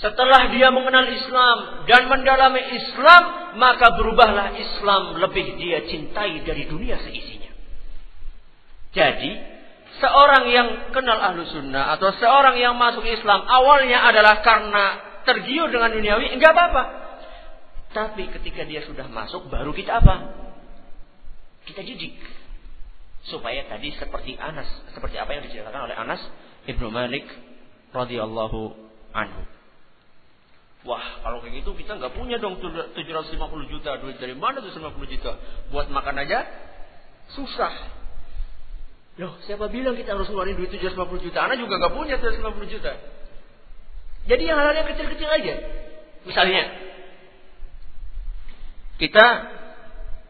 Setelah 0.00 0.48
dia 0.48 0.72
mengenal 0.72 1.12
Islam 1.12 1.84
dan 1.84 2.08
mendalami 2.08 2.72
Islam, 2.72 3.52
maka 3.60 3.92
berubahlah 4.00 4.56
Islam 4.56 5.20
lebih 5.20 5.60
dia 5.60 5.84
cintai 5.84 6.40
dari 6.40 6.64
dunia 6.64 6.96
seisinya. 7.04 7.52
Jadi, 8.96 9.32
seorang 10.00 10.48
yang 10.48 10.68
kenal 10.96 11.20
ahlu 11.20 11.44
sunnah 11.52 11.92
atau 12.00 12.16
seorang 12.16 12.56
yang 12.56 12.80
masuk 12.80 13.04
Islam 13.04 13.44
awalnya 13.44 14.00
adalah 14.08 14.40
karena 14.40 14.84
tergiur 15.28 15.68
dengan 15.68 15.92
duniawi, 15.92 16.32
enggak 16.32 16.56
apa-apa. 16.56 16.84
Tapi 17.92 18.24
ketika 18.40 18.64
dia 18.64 18.80
sudah 18.88 19.04
masuk, 19.04 19.52
baru 19.52 19.76
kita 19.76 20.00
apa? 20.00 20.32
Kita 21.68 21.84
didik. 21.84 22.16
Supaya 23.28 23.68
tadi 23.68 23.92
seperti 24.00 24.32
Anas, 24.40 24.66
seperti 24.96 25.20
apa 25.20 25.36
yang 25.36 25.44
diceritakan 25.44 25.92
oleh 25.92 25.96
Anas 25.98 26.24
Ibnu 26.64 26.88
Malik 26.88 27.28
radhiyallahu 27.92 28.72
anhu. 29.12 29.59
Wah, 30.80 31.20
kalau 31.20 31.44
kayak 31.44 31.60
gitu 31.60 31.76
kita 31.76 32.00
nggak 32.00 32.16
punya 32.16 32.40
dong 32.40 32.56
750 32.56 32.96
juta. 33.68 34.00
Duit 34.00 34.16
dari 34.16 34.32
mana 34.32 34.64
tuh 34.64 34.72
50 34.72 35.12
juta? 35.12 35.36
Buat 35.68 35.92
makan 35.92 36.16
aja 36.24 36.48
susah. 37.36 37.74
Loh, 39.20 39.36
siapa 39.44 39.68
bilang 39.68 39.92
kita 40.00 40.16
harus 40.16 40.32
ngeluarin 40.32 40.56
duit 40.56 40.72
750 40.72 40.96
juta? 41.20 41.38
Anak 41.44 41.60
juga 41.60 41.76
nggak 41.76 41.92
punya 41.92 42.16
750 42.16 42.72
juta. 42.72 42.92
Jadi 44.24 44.42
yang 44.48 44.56
hal-hal 44.56 44.76
yang 44.80 44.88
kecil-kecil 44.88 45.28
aja. 45.28 45.54
Misalnya, 46.24 46.64
kita 49.00 49.26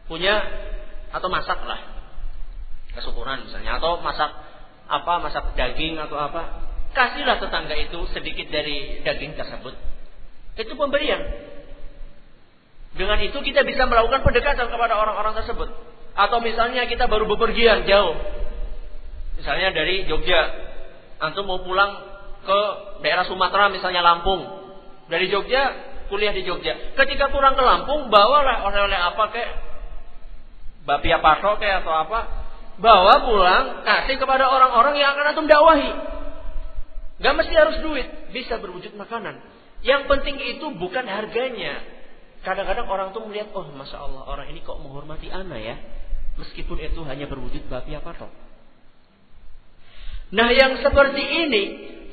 punya 0.07 0.35
atau 1.11 1.27
masak 1.27 1.59
lah 1.67 1.79
kesyukuran 2.95 3.47
misalnya 3.47 3.79
atau 3.79 3.99
masak 3.99 4.31
apa 4.87 5.13
masak 5.23 5.55
daging 5.55 5.95
atau 5.99 6.19
apa 6.19 6.67
kasihlah 6.91 7.39
tetangga 7.39 7.75
itu 7.75 7.99
sedikit 8.11 8.47
dari 8.51 9.03
daging 9.03 9.35
tersebut. 9.39 9.90
Itu 10.59 10.75
pemberian. 10.75 11.21
Dengan 12.91 13.19
itu 13.23 13.39
kita 13.39 13.63
bisa 13.63 13.87
melakukan 13.87 14.19
pendekatan 14.27 14.67
kepada 14.67 14.93
orang-orang 14.99 15.31
tersebut. 15.39 15.71
Atau 16.11 16.43
misalnya 16.43 16.83
kita 16.91 17.07
baru 17.07 17.23
bepergian 17.23 17.87
jauh. 17.87 18.19
Misalnya 19.39 19.71
dari 19.71 20.03
Jogja. 20.05 20.69
Antum 21.21 21.47
mau 21.47 21.63
pulang 21.63 21.91
ke 22.43 22.59
daerah 23.05 23.23
Sumatera 23.23 23.71
misalnya 23.71 24.03
Lampung. 24.03 24.43
Dari 25.07 25.31
Jogja 25.31 25.71
kuliah 26.11 26.35
di 26.35 26.43
Jogja. 26.43 26.91
Ketika 26.99 27.31
pulang 27.31 27.55
ke 27.55 27.63
Lampung 27.63 28.11
bawalah 28.11 28.67
oleh-oleh 28.67 28.99
apa 28.99 29.23
kayak 29.31 29.51
bapia 30.83 31.23
paso 31.23 31.55
kayak 31.55 31.87
atau 31.87 31.95
apa. 31.95 32.19
Bawa 32.81 33.23
pulang 33.23 33.65
kasih 33.85 34.17
kepada 34.17 34.49
orang-orang 34.49 34.97
yang 34.99 35.13
akan 35.15 35.31
antum 35.31 35.47
dakwahi. 35.47 35.91
Gak 37.21 37.37
mesti 37.37 37.53
harus 37.53 37.77
duit, 37.85 38.33
bisa 38.33 38.57
berwujud 38.57 38.97
makanan. 38.97 39.37
Yang 39.81 40.01
penting 40.09 40.37
itu 40.37 40.65
bukan 40.77 41.05
harganya. 41.09 41.81
Kadang-kadang 42.41 42.89
orang 42.89 43.07
tuh 43.13 43.25
melihat, 43.25 43.53
oh 43.53 43.65
masya 43.73 44.01
Allah 44.01 44.25
orang 44.25 44.49
ini 44.49 44.65
kok 44.65 44.81
menghormati 44.81 45.29
ana 45.29 45.57
ya, 45.61 45.77
meskipun 46.41 46.81
itu 46.81 47.01
hanya 47.05 47.29
berwujud 47.29 47.69
babi 47.69 47.93
apa 47.97 48.17
toh. 48.17 48.31
Nah 50.33 50.49
yang 50.49 50.81
seperti 50.81 51.21
ini, 51.21 51.63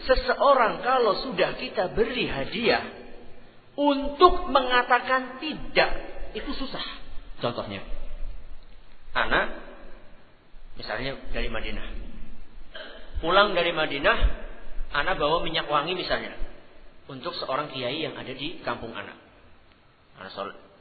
seseorang 0.05 0.85
kalau 0.85 1.25
sudah 1.25 1.57
kita 1.57 1.97
beri 1.97 2.29
hadiah 2.29 2.85
untuk 3.79 4.53
mengatakan 4.53 5.41
tidak, 5.41 5.91
itu 6.37 6.51
susah. 6.57 6.85
Contohnya, 7.41 7.81
anak 9.17 9.65
misalnya 10.77 11.17
dari 11.33 11.49
Madinah, 11.49 11.87
pulang 13.25 13.57
dari 13.57 13.73
Madinah 13.73 14.19
anak 14.93 15.21
bawa 15.21 15.41
minyak 15.45 15.69
wangi 15.69 15.97
misalnya 15.97 16.48
untuk 17.09 17.33
seorang 17.37 17.73
kiai 17.73 18.05
yang 18.05 18.15
ada 18.15 18.31
di 18.31 18.61
kampung 18.61 18.93
anak. 18.93 19.17
Anak 20.21 20.33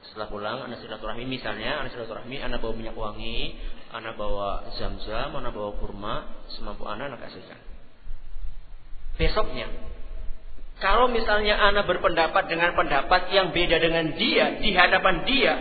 setelah 0.04 0.28
pulang, 0.30 0.58
anak 0.68 0.80
silaturahmi 0.84 1.26
misalnya, 1.26 1.82
anak 1.82 1.96
silaturahmi, 1.96 2.38
anak 2.38 2.62
bawa 2.62 2.74
minyak 2.78 2.96
wangi, 2.96 3.58
anak 3.92 4.14
bawa 4.16 4.70
zam-zam, 4.78 5.34
anak 5.34 5.52
bawa 5.52 5.74
kurma, 5.80 6.16
semampu 6.54 6.86
anak 6.86 7.16
anak 7.16 7.20
kasihkan. 7.28 7.60
Besoknya, 9.18 9.68
kalau 10.78 11.10
misalnya 11.10 11.58
anak 11.58 11.90
berpendapat 11.90 12.46
dengan 12.46 12.78
pendapat 12.78 13.34
yang 13.34 13.50
beda 13.50 13.82
dengan 13.82 14.14
dia 14.14 14.62
di 14.62 14.70
hadapan 14.78 15.16
dia, 15.26 15.54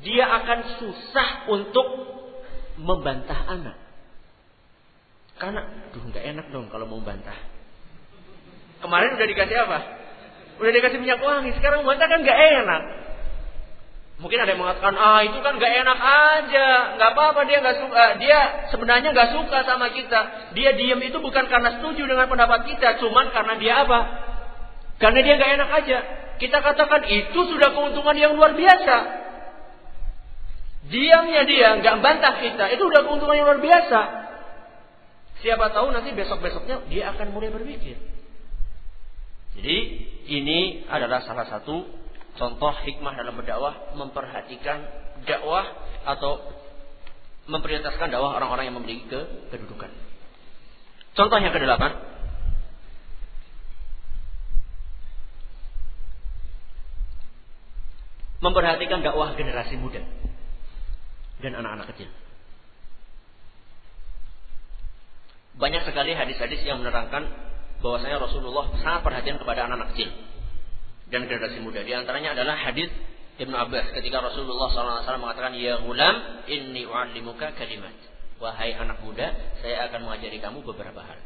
dia 0.00 0.24
akan 0.24 0.58
susah 0.80 1.28
untuk 1.52 1.86
membantah 2.80 3.40
anak. 3.44 3.76
Karena, 5.38 5.62
aduh 5.90 6.02
nggak 6.08 6.24
enak 6.24 6.46
dong 6.50 6.66
kalau 6.72 6.88
mau 6.88 7.02
bantah. 7.04 7.57
Kemarin 8.78 9.18
udah 9.18 9.26
dikasih 9.26 9.56
apa? 9.66 9.78
Udah 10.58 10.72
dikasih 10.74 10.98
minyak 11.02 11.22
wangi. 11.22 11.54
Sekarang 11.58 11.82
bantah 11.86 12.06
kan 12.06 12.20
nggak 12.22 12.38
enak. 12.62 12.82
Mungkin 14.18 14.34
ada 14.42 14.50
yang 14.50 14.58
mengatakan, 14.58 14.98
ah 14.98 15.22
itu 15.22 15.38
kan 15.38 15.62
nggak 15.62 15.72
enak 15.78 15.98
aja, 16.02 16.68
nggak 16.98 17.10
apa-apa 17.14 17.46
dia 17.46 17.62
nggak 17.62 17.78
suka, 17.78 18.04
dia 18.18 18.38
sebenarnya 18.74 19.14
nggak 19.14 19.30
suka 19.30 19.62
sama 19.62 19.94
kita. 19.94 20.50
Dia 20.58 20.74
diam 20.74 20.98
itu 20.98 21.22
bukan 21.22 21.46
karena 21.46 21.78
setuju 21.78 22.02
dengan 22.02 22.26
pendapat 22.26 22.66
kita, 22.66 22.98
cuman 22.98 23.30
karena 23.30 23.54
dia 23.62 23.86
apa? 23.86 24.00
Karena 24.98 25.22
dia 25.22 25.38
nggak 25.38 25.52
enak 25.62 25.70
aja. 25.70 25.98
Kita 26.42 26.58
katakan 26.58 27.06
itu 27.06 27.40
sudah 27.46 27.70
keuntungan 27.70 28.18
yang 28.18 28.34
luar 28.34 28.58
biasa. 28.58 28.96
Diamnya 30.90 31.42
dia 31.46 31.78
nggak 31.78 31.96
bantah 32.02 32.42
kita, 32.42 32.74
itu 32.74 32.82
udah 32.82 33.06
keuntungan 33.06 33.38
yang 33.38 33.46
luar 33.46 33.62
biasa. 33.62 34.00
Siapa 35.46 35.70
tahu 35.70 35.94
nanti 35.94 36.10
besok-besoknya 36.10 36.90
dia 36.90 37.14
akan 37.14 37.30
mulai 37.30 37.54
berpikir. 37.54 38.17
Jadi 39.58 39.78
ini 40.30 40.86
adalah 40.86 41.26
salah 41.26 41.50
satu 41.50 41.82
contoh 42.38 42.72
hikmah 42.86 43.18
dalam 43.18 43.34
berdakwah 43.34 43.98
memperhatikan 43.98 44.86
dakwah 45.26 45.66
atau 46.06 46.46
memprioritaskan 47.50 48.14
dakwah 48.14 48.38
orang-orang 48.38 48.70
yang 48.70 48.78
memiliki 48.78 49.10
ke 49.10 49.20
kedudukan. 49.50 49.90
Contoh 51.18 51.42
yang 51.42 51.50
kedelapan, 51.50 51.98
memperhatikan 58.38 59.02
dakwah 59.02 59.34
generasi 59.34 59.74
muda 59.74 60.06
dan 61.42 61.58
anak-anak 61.58 61.90
kecil. 61.98 62.06
Banyak 65.58 65.82
sekali 65.82 66.14
hadis-hadis 66.14 66.62
yang 66.62 66.78
menerangkan 66.78 67.47
bahwasanya 67.82 68.18
Rasulullah 68.22 68.74
sangat 68.82 69.00
perhatian 69.06 69.36
kepada 69.38 69.66
anak-anak 69.70 69.94
kecil 69.94 70.10
dan 71.08 71.24
generasi 71.26 71.58
muda. 71.62 71.80
Di 71.82 71.92
antaranya 71.94 72.36
adalah 72.36 72.56
hadis 72.58 72.90
Ibnu 73.38 73.54
Abbas 73.54 73.94
ketika 73.94 74.18
Rasulullah 74.18 74.66
SAW 74.74 75.22
mengatakan, 75.22 75.54
Ya 75.54 75.78
gulam, 75.78 76.42
inni 76.50 76.82
u'allimuka 76.84 77.54
kalimat. 77.54 77.94
Wahai 78.42 78.74
anak 78.74 79.02
muda, 79.02 79.30
saya 79.62 79.86
akan 79.90 80.10
mengajari 80.10 80.42
kamu 80.42 80.62
beberapa 80.66 80.98
hal. 81.02 81.18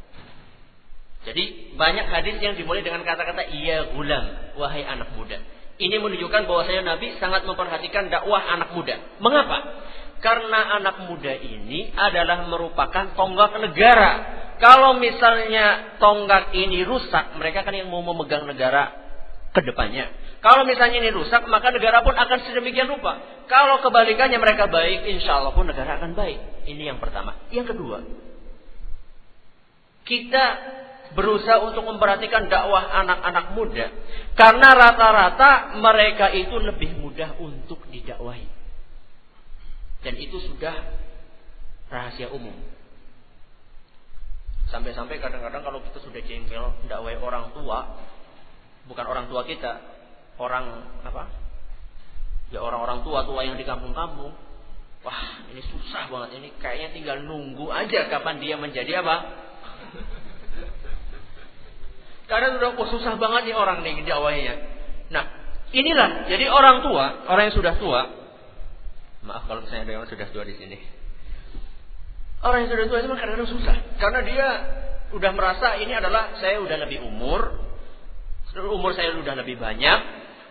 Jadi 1.25 1.73
banyak 1.78 2.06
hadis 2.12 2.37
yang 2.44 2.59
dimulai 2.59 2.85
dengan 2.85 3.00
kata-kata 3.06 3.49
Ya 3.56 3.97
gulam, 3.97 4.54
wahai 4.61 4.85
anak 4.85 5.16
muda. 5.16 5.40
Ini 5.80 5.97
menunjukkan 6.04 6.44
bahwasanya 6.44 6.85
Nabi 6.85 7.16
sangat 7.16 7.49
memperhatikan 7.49 8.12
dakwah 8.12 8.44
anak 8.44 8.76
muda. 8.76 9.00
Mengapa? 9.18 9.59
Karena 10.21 10.78
anak 10.78 11.09
muda 11.09 11.32
ini 11.32 11.90
adalah 11.97 12.44
merupakan 12.47 13.16
tonggak 13.16 13.56
negara. 13.56 14.12
Kalau 14.62 14.95
misalnya 14.95 15.99
tonggak 15.99 16.54
ini 16.54 16.87
rusak, 16.87 17.35
mereka 17.35 17.66
kan 17.66 17.75
yang 17.75 17.90
mau 17.90 17.99
memegang 17.99 18.47
negara 18.47 18.95
ke 19.50 19.59
depannya. 19.59 20.07
Kalau 20.38 20.62
misalnya 20.62 21.02
ini 21.02 21.11
rusak, 21.11 21.50
maka 21.50 21.75
negara 21.75 22.07
pun 22.07 22.14
akan 22.14 22.38
sedemikian 22.47 22.87
rupa. 22.87 23.19
Kalau 23.50 23.83
kebalikannya 23.83 24.38
mereka 24.38 24.71
baik, 24.71 25.11
insya 25.11 25.42
Allah 25.42 25.50
pun 25.50 25.66
negara 25.66 25.99
akan 25.99 26.14
baik. 26.14 26.71
Ini 26.71 26.95
yang 26.95 27.02
pertama. 27.02 27.42
Yang 27.50 27.75
kedua, 27.75 28.07
kita 30.07 30.45
berusaha 31.19 31.59
untuk 31.66 31.83
memperhatikan 31.83 32.47
dakwah 32.47 32.87
anak-anak 33.02 33.59
muda. 33.59 33.87
Karena 34.38 34.78
rata-rata 34.78 35.75
mereka 35.78 36.31
itu 36.31 36.54
lebih 36.62 37.02
mudah 37.02 37.35
untuk 37.42 37.83
didakwahi. 37.90 38.47
Dan 40.07 40.14
itu 40.23 40.38
sudah 40.38 40.75
rahasia 41.90 42.31
umum. 42.31 42.72
Sampai-sampai 44.73 45.21
kadang-kadang 45.21 45.61
kalau 45.61 45.85
kita 45.85 46.00
sudah 46.00 46.21
jengkel, 46.25 46.73
dakwai 46.88 47.21
orang 47.21 47.52
tua, 47.52 47.93
bukan 48.88 49.05
orang 49.05 49.29
tua 49.29 49.45
kita, 49.45 49.85
orang 50.41 50.88
apa? 51.05 51.29
Ya 52.49 52.64
orang-orang 52.64 53.05
tua 53.05 53.29
tua 53.29 53.45
yang 53.45 53.61
di 53.61 53.69
kampung-kampung. 53.69 54.33
Wah, 55.02 55.23
ini 55.52 55.61
susah 55.61 56.09
banget. 56.09 56.41
Ini 56.41 56.49
kayaknya 56.57 56.88
tinggal 56.97 57.17
nunggu 57.21 57.69
aja 57.69 58.09
kapan 58.09 58.41
dia 58.41 58.57
menjadi 58.57 59.05
apa? 59.05 59.17
Karena 62.31 62.57
udah 62.57 62.73
kok 62.73 62.88
susah 62.97 63.21
banget 63.21 63.52
nih 63.52 63.57
orang 63.57 63.85
nih 63.85 64.09
dakwahinya. 64.09 64.55
Nah, 65.12 65.25
inilah 65.76 66.33
jadi 66.33 66.49
orang 66.49 66.81
tua, 66.81 67.29
orang 67.29 67.52
yang 67.52 67.57
sudah 67.61 67.76
tua, 67.76 68.23
Maaf 69.23 69.47
kalau 69.47 69.62
misalnya 69.62 69.87
ada 69.87 69.93
yang 70.02 70.11
sudah 70.11 70.29
tua 70.35 70.43
di 70.43 70.55
sini. 70.59 70.79
Orang 72.42 72.66
yang 72.66 72.70
sudah 72.75 72.87
tua 72.90 72.99
itu 72.99 73.08
kadang-kadang 73.14 73.50
susah. 73.50 73.76
Karena 74.02 74.20
dia 74.26 74.46
udah 75.14 75.30
merasa 75.30 75.78
ini 75.78 75.94
adalah 75.94 76.34
saya 76.42 76.58
udah 76.58 76.76
lebih 76.82 77.06
umur. 77.06 77.62
Umur 78.52 78.92
saya 78.99 79.14
udah 79.14 79.34
lebih 79.38 79.62
banyak. 79.62 79.99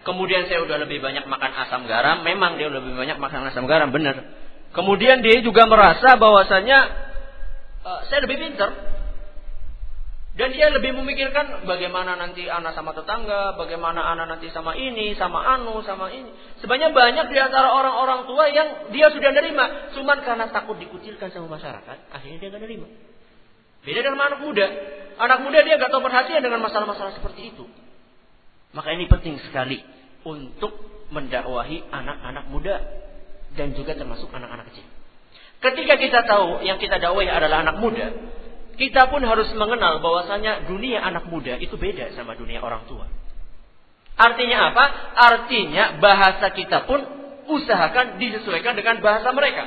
Kemudian 0.02 0.50
saya 0.50 0.66
udah 0.66 0.82
lebih 0.82 1.04
banyak 1.04 1.28
makan 1.28 1.52
asam 1.68 1.86
garam. 1.86 2.24
Memang 2.24 2.58
dia 2.58 2.72
lebih 2.72 2.96
banyak 2.96 3.20
makan 3.20 3.52
asam 3.52 3.68
garam, 3.70 3.94
benar. 3.94 4.24
Kemudian 4.72 5.20
dia 5.20 5.44
juga 5.44 5.68
merasa 5.68 6.16
bahwasanya 6.16 6.80
uh, 7.84 8.02
saya 8.08 8.24
lebih 8.24 8.40
pintar. 8.40 8.72
Dan 10.32 10.56
dia 10.56 10.72
lebih 10.72 10.96
memikirkan 10.96 11.68
bagaimana 11.68 12.16
nanti 12.16 12.48
anak 12.48 12.72
sama 12.72 12.96
tetangga, 12.96 13.60
bagaimana 13.60 14.00
anak 14.16 14.38
nanti 14.38 14.48
sama 14.56 14.80
ini, 14.80 15.12
sama 15.20 15.44
anu, 15.44 15.84
sama 15.84 16.08
ini. 16.08 16.32
Sebenarnya 16.64 16.96
banyak 16.96 17.28
di 17.28 17.40
antara 17.40 17.68
orang-orang 17.76 18.24
tua 18.32 18.48
yang 18.48 18.96
dia 18.96 19.12
sudah 19.12 19.28
nerima. 19.36 19.92
Cuman 19.92 20.24
karena 20.24 20.48
takut 20.48 20.80
dikucilkan 20.80 21.36
sama 21.36 21.60
masyarakat, 21.60 21.98
akhirnya 22.16 22.38
dia 22.40 22.48
nggak 22.48 22.64
nerima. 22.64 22.88
Beda 23.84 24.00
dengan 24.08 24.24
anak 24.24 24.40
muda. 24.40 24.68
Anak 25.20 25.40
muda 25.44 25.60
dia 25.68 25.76
nggak 25.76 25.92
tahu 25.92 26.00
perhatian 26.00 26.40
dengan 26.40 26.64
masalah-masalah 26.64 27.12
seperti 27.12 27.52
itu. 27.52 27.68
Maka 28.72 28.96
ini 28.96 29.12
penting 29.12 29.36
sekali 29.44 29.84
untuk 30.24 30.72
mendakwahi 31.12 31.92
anak-anak 31.92 32.48
muda 32.48 32.76
dan 33.60 33.76
juga 33.76 34.00
termasuk 34.00 34.32
anak-anak 34.32 34.72
kecil. 34.72 34.88
Ketika 35.62 36.00
kita 36.00 36.20
tahu 36.24 36.64
yang 36.64 36.80
kita 36.80 36.98
dakwahi 37.04 37.28
adalah 37.28 37.68
anak 37.68 37.78
muda, 37.84 38.08
kita 38.80 39.12
pun 39.12 39.24
harus 39.24 39.52
mengenal 39.56 40.00
bahwasanya 40.00 40.68
dunia 40.68 41.04
anak 41.04 41.28
muda 41.28 41.60
itu 41.60 41.76
beda 41.76 42.16
sama 42.16 42.36
dunia 42.36 42.64
orang 42.64 42.88
tua. 42.88 43.08
Artinya 44.16 44.72
apa? 44.72 44.86
Artinya 45.18 45.98
bahasa 45.98 46.54
kita 46.54 46.86
pun 46.86 47.00
usahakan 47.50 48.22
disesuaikan 48.22 48.78
dengan 48.78 49.02
bahasa 49.02 49.34
mereka. 49.34 49.66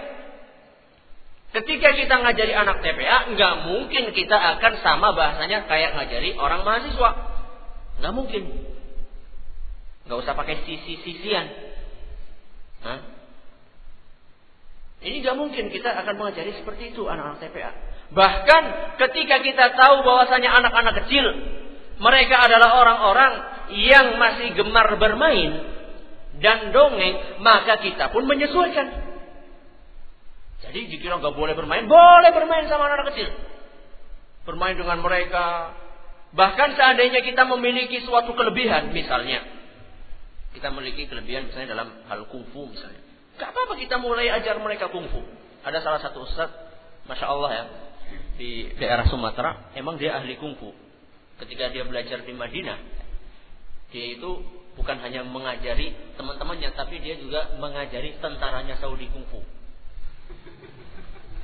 Ketika 1.54 1.94
kita 1.94 2.14
ngajari 2.18 2.50
anak 2.50 2.82
TPA, 2.82 3.30
nggak 3.30 3.54
mungkin 3.70 4.10
kita 4.10 4.34
akan 4.58 4.72
sama 4.82 5.14
bahasanya 5.14 5.70
kayak 5.70 5.94
ngajari 5.94 6.34
orang 6.34 6.66
mahasiswa. 6.66 7.10
Nggak 8.02 8.14
mungkin. 8.14 8.42
Nggak 10.06 10.18
usah 10.18 10.34
pakai 10.34 10.66
sisi-sisian. 10.66 11.46
Ini 15.04 15.16
nggak 15.20 15.36
mungkin 15.36 15.70
kita 15.70 15.94
akan 15.94 16.14
mengajari 16.16 16.56
seperti 16.58 16.96
itu 16.96 17.06
anak-anak 17.06 17.38
TPA. 17.38 17.70
Bahkan 18.12 18.62
ketika 19.00 19.40
kita 19.40 19.64
tahu 19.78 20.04
bahwasanya 20.04 20.50
anak-anak 20.60 20.94
kecil 21.04 21.24
mereka 21.98 22.36
adalah 22.44 22.74
orang-orang 22.74 23.32
yang 23.74 24.18
masih 24.18 24.52
gemar 24.58 24.98
bermain 24.98 25.50
dan 26.42 26.74
dongeng, 26.74 27.40
maka 27.40 27.78
kita 27.78 28.10
pun 28.10 28.26
menyesuaikan. 28.26 29.14
Jadi 30.64 30.80
dikira 30.90 31.22
nggak 31.22 31.36
boleh 31.36 31.54
bermain, 31.54 31.86
boleh 31.86 32.30
bermain 32.34 32.66
sama 32.66 32.90
anak-anak 32.90 33.14
kecil. 33.14 33.28
Bermain 34.44 34.74
dengan 34.74 34.98
mereka. 34.98 35.76
Bahkan 36.34 36.74
seandainya 36.74 37.22
kita 37.22 37.46
memiliki 37.46 38.02
suatu 38.02 38.34
kelebihan, 38.34 38.90
misalnya 38.90 39.46
kita 40.50 40.74
memiliki 40.74 41.06
kelebihan 41.06 41.46
misalnya 41.46 41.78
dalam 41.78 41.88
hal 42.10 42.26
kungfu 42.26 42.66
misalnya. 42.74 43.02
Gak 43.38 43.50
apa-apa 43.50 43.74
kita 43.78 43.98
mulai 44.02 44.30
ajar 44.30 44.58
mereka 44.58 44.90
kungfu. 44.90 45.22
Ada 45.62 45.82
salah 45.82 46.00
satu 46.02 46.26
ustaz, 46.26 46.50
masya 47.06 47.26
Allah 47.30 47.50
ya, 47.50 47.64
di 48.34 48.70
daerah 48.76 49.06
Sumatera, 49.06 49.74
emang 49.78 50.00
dia 50.00 50.18
ahli 50.18 50.34
kungfu. 50.38 50.74
Ketika 51.38 51.70
dia 51.70 51.86
belajar 51.86 52.22
di 52.22 52.32
Madinah, 52.34 52.78
dia 53.90 54.18
itu 54.18 54.30
bukan 54.74 54.98
hanya 55.02 55.22
mengajari 55.22 55.94
teman-temannya, 56.18 56.74
tapi 56.74 56.98
dia 56.98 57.14
juga 57.18 57.54
mengajari 57.58 58.18
tentaranya 58.18 58.78
Saudi 58.82 59.06
kungfu. 59.10 59.42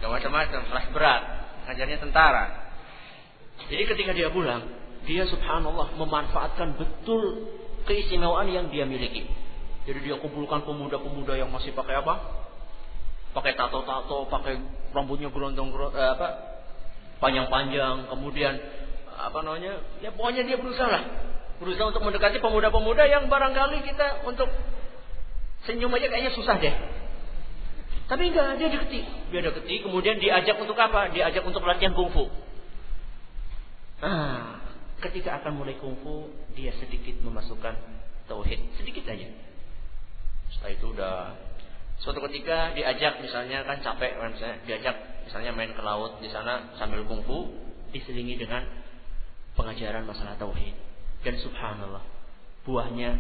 Gak 0.00 0.11
macam-macam, 0.11 0.61
kelas 0.66 0.87
berat, 0.90 1.22
ngajarnya 1.68 1.98
tentara. 2.00 2.44
Jadi 3.68 3.83
ketika 3.87 4.11
dia 4.16 4.33
pulang, 4.33 4.66
dia 5.04 5.28
subhanallah 5.28 5.94
memanfaatkan 5.94 6.74
betul 6.80 7.52
keistimewaan 7.85 8.48
yang 8.50 8.66
dia 8.72 8.88
miliki. 8.88 9.28
Jadi 9.85 9.98
dia 10.04 10.16
kumpulkan 10.20 10.64
pemuda-pemuda 10.64 11.37
yang 11.40 11.48
masih 11.52 11.72
pakai 11.72 12.00
apa? 12.00 12.14
Pakai 13.30 13.54
tato-tato, 13.54 14.26
pakai 14.26 14.59
rambutnya 14.90 15.30
gerondong 15.30 15.70
eh, 15.94 16.11
apa? 16.18 16.49
Panjang-panjang, 17.20 18.09
kemudian 18.09 18.56
apa 19.14 19.38
namanya? 19.44 19.85
Ya 20.00 20.11
pokoknya 20.11 20.48
dia 20.48 20.56
berusaha 20.56 20.88
lah. 20.88 21.04
Berusaha 21.61 21.92
untuk 21.92 22.02
mendekati 22.02 22.40
pemuda-pemuda 22.40 23.04
yang 23.04 23.28
barangkali 23.28 23.85
kita 23.85 24.24
untuk 24.24 24.48
senyum 25.68 25.92
aja 25.92 26.09
kayaknya 26.09 26.33
susah 26.33 26.56
deh. 26.56 26.72
Tapi 28.09 28.33
enggak, 28.33 28.59
dia 28.59 28.68
deketi. 28.72 29.06
Dia 29.30 29.40
deketi, 29.44 29.87
kemudian 29.87 30.18
diajak 30.18 30.59
untuk 30.59 30.74
apa? 30.74 31.12
Diajak 31.14 31.46
untuk 31.46 31.62
latihan 31.62 31.94
kungfu. 31.94 32.26
Nah, 34.00 34.59
ketika 35.04 35.38
akan 35.38 35.61
mulai 35.61 35.76
kungfu, 35.78 36.33
dia 36.56 36.74
sedikit 36.80 37.20
memasukkan 37.22 37.76
tauhid, 38.26 38.59
sedikit 38.80 39.06
aja. 39.06 39.28
Setelah 40.50 40.72
itu 40.74 40.87
udah 40.90 41.16
suatu 42.00 42.18
ketika 42.33 42.72
diajak 42.72 43.20
misalnya 43.20 43.62
kan 43.62 43.78
capek 43.85 44.16
kan 44.16 44.33
misalnya 44.33 44.59
diajak 44.64 44.96
misalnya 45.26 45.52
main 45.52 45.72
ke 45.74 45.83
laut 45.83 46.20
di 46.22 46.28
sana 46.33 46.72
sambil 46.76 47.04
kungfu 47.04 47.50
diselingi 47.90 48.38
dengan 48.38 48.64
pengajaran 49.59 50.06
masalah 50.06 50.38
tauhid. 50.38 50.74
Dan 51.20 51.37
subhanallah 51.37 52.00
buahnya 52.64 53.18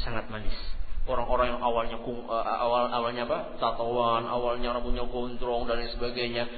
sangat 0.00 0.28
manis. 0.32 0.56
Orang-orang 1.04 1.52
yang 1.52 1.60
awalnya 1.60 2.00
kung, 2.00 2.24
uh, 2.24 2.40
awal 2.40 2.88
awalnya 2.88 3.28
apa? 3.28 3.60
Tatoan 3.60 4.24
awalnya 4.24 4.72
rambutnya 4.72 5.04
gondrong 5.04 5.68
dan 5.68 5.84
lain 5.84 5.92
sebagainya 5.92 6.48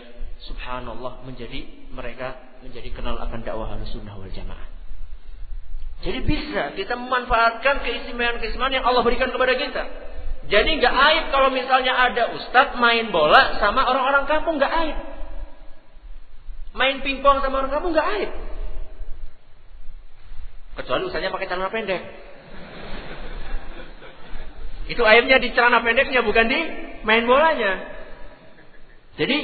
subhanallah 0.46 1.26
menjadi 1.26 1.90
mereka 1.90 2.38
menjadi 2.62 2.94
kenal 2.94 3.18
akan 3.18 3.42
dakwah 3.42 3.74
sunnah 3.90 4.14
wal 4.14 4.30
jamaah. 4.30 4.68
Jadi 6.04 6.18
bisa 6.28 6.76
kita 6.76 6.94
memanfaatkan 6.94 7.82
keistimewaan-keistimewaan 7.82 8.74
yang 8.78 8.84
Allah 8.84 9.02
berikan 9.02 9.32
kepada 9.32 9.56
kita 9.56 9.82
jadi 10.46 10.70
nggak 10.78 10.94
aib 10.94 11.24
kalau 11.34 11.50
misalnya 11.50 11.90
ada 11.90 12.30
ustadz 12.38 12.78
main 12.78 13.10
bola 13.10 13.58
sama 13.58 13.82
orang-orang 13.82 14.30
kampung 14.30 14.62
nggak 14.62 14.70
aib. 14.70 14.98
Main 16.76 17.02
pingpong 17.02 17.42
sama 17.42 17.66
orang 17.66 17.72
kampung 17.74 17.90
nggak 17.90 18.08
aib. 18.14 18.30
Kecuali 20.78 21.02
ustadznya 21.10 21.34
pakai 21.34 21.48
celana 21.50 21.72
pendek. 21.72 22.02
Itu 24.86 25.02
aibnya 25.02 25.42
di 25.42 25.50
celana 25.50 25.82
pendeknya 25.82 26.22
bukan 26.22 26.46
di 26.46 26.60
main 27.02 27.26
bolanya. 27.26 27.96
Jadi 29.18 29.38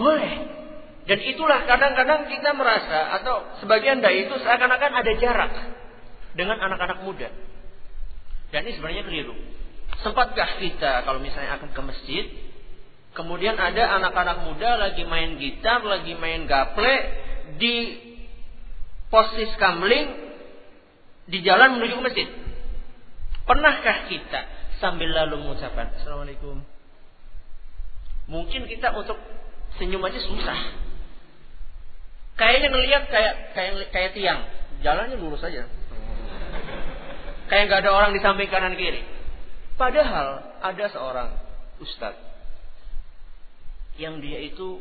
boleh. 0.00 0.56
Dan 1.04 1.20
itulah 1.22 1.68
kadang-kadang 1.68 2.32
kita 2.32 2.50
merasa 2.56 3.20
atau 3.20 3.60
sebagian 3.60 4.00
dari 4.00 4.26
itu 4.26 4.34
seakan-akan 4.40 4.92
ada 5.04 5.12
jarak 5.20 5.52
dengan 6.32 6.58
anak-anak 6.64 7.04
muda. 7.04 7.28
Dan 8.50 8.64
ini 8.64 8.72
sebenarnya 8.74 9.04
keliru. 9.04 9.36
Sempatkah 10.04 10.60
kita 10.62 11.02
kalau 11.02 11.18
misalnya 11.18 11.58
akan 11.58 11.70
ke 11.72 11.82
masjid, 11.82 12.24
kemudian 13.16 13.56
ada 13.56 13.96
anak-anak 13.98 14.46
muda 14.46 14.76
lagi 14.76 15.02
main 15.08 15.40
gitar, 15.40 15.82
lagi 15.82 16.14
main 16.14 16.44
gaple 16.44 16.94
di 17.56 17.76
posis 19.08 19.50
kamling 19.56 20.14
di 21.26 21.42
jalan 21.42 21.80
menuju 21.80 21.94
ke 21.98 22.04
masjid? 22.04 22.28
Pernahkah 23.46 24.10
kita 24.10 24.40
sambil 24.82 25.08
lalu 25.14 25.46
mengucapkan 25.46 25.94
Assalamualaikum 25.96 26.60
Mungkin 28.26 28.66
kita 28.66 28.90
untuk 28.90 29.14
senyum 29.78 30.02
aja 30.02 30.18
susah. 30.18 30.58
Kayaknya 32.36 32.68
ngelihat 32.74 33.02
kayak 33.08 33.34
kayak 33.54 33.72
kayak 33.94 34.10
tiang, 34.18 34.40
jalannya 34.82 35.16
lurus 35.16 35.46
aja. 35.46 35.70
Kayak 37.46 37.62
nggak 37.70 37.80
ada 37.86 37.90
orang 37.94 38.10
di 38.12 38.20
samping 38.20 38.50
kanan 38.50 38.74
kiri. 38.74 39.15
Padahal 39.76 40.56
ada 40.64 40.84
seorang 40.88 41.30
ustadz 41.84 42.24
yang 44.00 44.20
dia 44.24 44.40
itu 44.40 44.80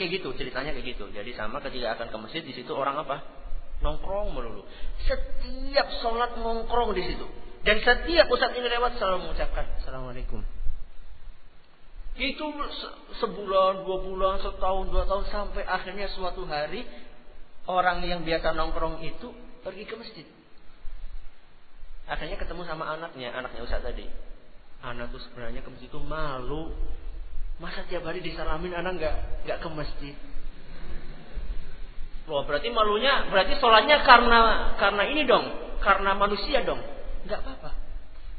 kayak 0.00 0.20
gitu 0.20 0.32
ceritanya 0.36 0.72
kayak 0.72 0.96
gitu. 0.96 1.12
Jadi 1.12 1.36
sama 1.36 1.60
ketika 1.60 1.96
akan 1.96 2.08
ke 2.08 2.16
masjid 2.16 2.42
di 2.44 2.56
situ 2.56 2.72
orang 2.72 2.96
apa? 2.96 3.20
Nongkrong 3.84 4.32
melulu. 4.32 4.64
Setiap 5.04 5.88
sholat 6.00 6.40
nongkrong 6.40 6.96
di 6.96 7.04
situ. 7.04 7.28
Dan 7.60 7.84
setiap 7.84 8.32
ustadz 8.32 8.56
ini 8.56 8.68
lewat 8.68 8.96
selalu 8.96 9.28
mengucapkan 9.28 9.68
Assalamualaikum. 9.84 10.40
Itu 12.20 12.46
sebulan, 13.16 13.84
dua 13.84 13.98
bulan, 14.04 14.34
setahun, 14.44 14.92
dua 14.92 15.04
tahun 15.08 15.24
sampai 15.32 15.64
akhirnya 15.64 16.08
suatu 16.12 16.44
hari 16.44 16.84
orang 17.68 18.04
yang 18.04 18.24
biasa 18.24 18.56
nongkrong 18.56 19.04
itu 19.04 19.32
pergi 19.60 19.84
ke 19.84 19.94
masjid. 20.00 20.26
Akhirnya 22.10 22.34
ketemu 22.34 22.66
sama 22.66 22.90
anaknya, 22.90 23.30
anaknya 23.30 23.62
Ustaz 23.62 23.86
tadi. 23.86 24.02
Anak 24.82 25.14
tuh 25.14 25.22
sebenarnya 25.22 25.62
ke 25.62 25.70
masjid 25.70 25.86
itu 25.86 26.00
malu. 26.02 26.74
Masa 27.62 27.86
tiap 27.86 28.02
hari 28.02 28.18
disalamin 28.18 28.74
anak 28.74 28.98
nggak 28.98 29.16
nggak 29.46 29.58
ke 29.62 29.68
masjid? 29.70 30.14
Wah 32.26 32.42
berarti 32.42 32.68
malunya, 32.74 33.30
berarti 33.30 33.54
sholatnya 33.62 34.02
karena 34.02 34.38
karena 34.74 35.02
ini 35.06 35.22
dong, 35.22 35.46
karena 35.78 36.10
manusia 36.18 36.66
dong. 36.66 36.82
Nggak 37.28 37.46
apa-apa. 37.46 37.70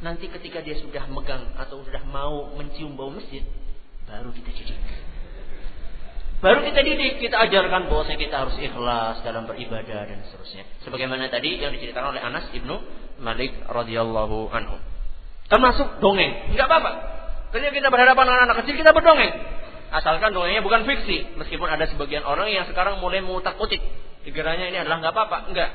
Nanti 0.02 0.28
ketika 0.28 0.60
dia 0.60 0.76
sudah 0.82 1.06
megang 1.08 1.54
atau 1.56 1.86
sudah 1.86 2.02
mau 2.10 2.52
mencium 2.58 2.98
bau 2.98 3.14
masjid, 3.14 3.46
baru 4.10 4.34
kita 4.34 4.52
didik. 4.52 4.80
Baru 6.42 6.66
kita 6.66 6.82
didik, 6.82 7.22
kita 7.22 7.38
ajarkan 7.38 7.86
bahwa 7.86 8.04
kita 8.10 8.34
harus 8.34 8.58
ikhlas 8.58 9.22
dalam 9.22 9.46
beribadah 9.46 10.10
dan 10.10 10.26
seterusnya. 10.26 10.66
Sebagaimana 10.82 11.30
tadi 11.30 11.62
yang 11.62 11.70
diceritakan 11.70 12.18
oleh 12.18 12.22
Anas 12.26 12.50
ibnu 12.50 12.82
Malik 13.22 13.54
radhiyallahu 13.70 14.50
anhu. 14.50 14.82
Termasuk 15.48 16.02
dongeng, 16.02 16.58
nggak 16.58 16.68
apa-apa. 16.68 16.92
Ketika 17.54 17.72
kita 17.76 17.88
berhadapan 17.92 18.24
dengan 18.26 18.42
anak 18.50 18.56
kecil 18.64 18.76
kita 18.80 18.92
berdongeng. 18.96 19.32
Asalkan 19.92 20.32
dongengnya 20.32 20.64
bukan 20.64 20.88
fiksi, 20.88 21.36
meskipun 21.36 21.68
ada 21.68 21.84
sebagian 21.92 22.24
orang 22.24 22.48
yang 22.48 22.64
sekarang 22.64 23.04
mulai 23.04 23.20
mengutak-utik. 23.20 23.84
Dikiranya 24.24 24.72
ini 24.72 24.78
adalah 24.80 25.04
nggak 25.04 25.14
apa-apa, 25.14 25.38
enggak. 25.52 25.70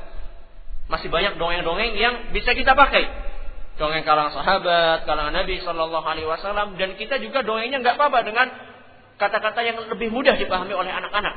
Masih 0.89 1.13
banyak 1.13 1.37
dongeng-dongeng 1.37 1.93
yang 1.93 2.33
bisa 2.33 2.57
kita 2.57 2.73
pakai 2.73 3.05
dongeng 3.77 4.01
kalangan 4.01 4.33
sahabat, 4.33 5.05
kalangan 5.05 5.37
Nabi 5.37 5.61
Shallallahu 5.61 6.05
Alaihi 6.05 6.25
Wasallam, 6.25 6.81
dan 6.81 6.97
kita 6.97 7.21
juga 7.21 7.45
dongengnya 7.45 7.77
nggak 7.85 7.95
apa-apa 8.01 8.25
dengan 8.25 8.49
kata-kata 9.21 9.61
yang 9.61 9.77
lebih 9.85 10.09
mudah 10.09 10.33
dipahami 10.33 10.73
oleh 10.73 10.89
anak-anak. 10.89 11.35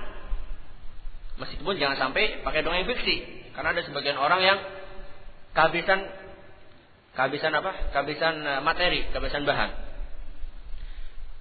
Meskipun 1.37 1.77
jangan 1.77 1.97
sampai 2.01 2.41
pakai 2.41 2.65
dongeng 2.65 2.89
fiksi, 2.89 3.49
karena 3.53 3.77
ada 3.77 3.85
sebagian 3.85 4.17
orang 4.17 4.41
yang 4.41 4.59
kehabisan 5.53 6.01
kehabisan 7.15 7.53
apa? 7.55 7.73
Kehabisan 7.95 8.35
eh, 8.43 8.61
materi, 8.63 9.07
kehabisan 9.11 9.45
bahan. 9.45 9.71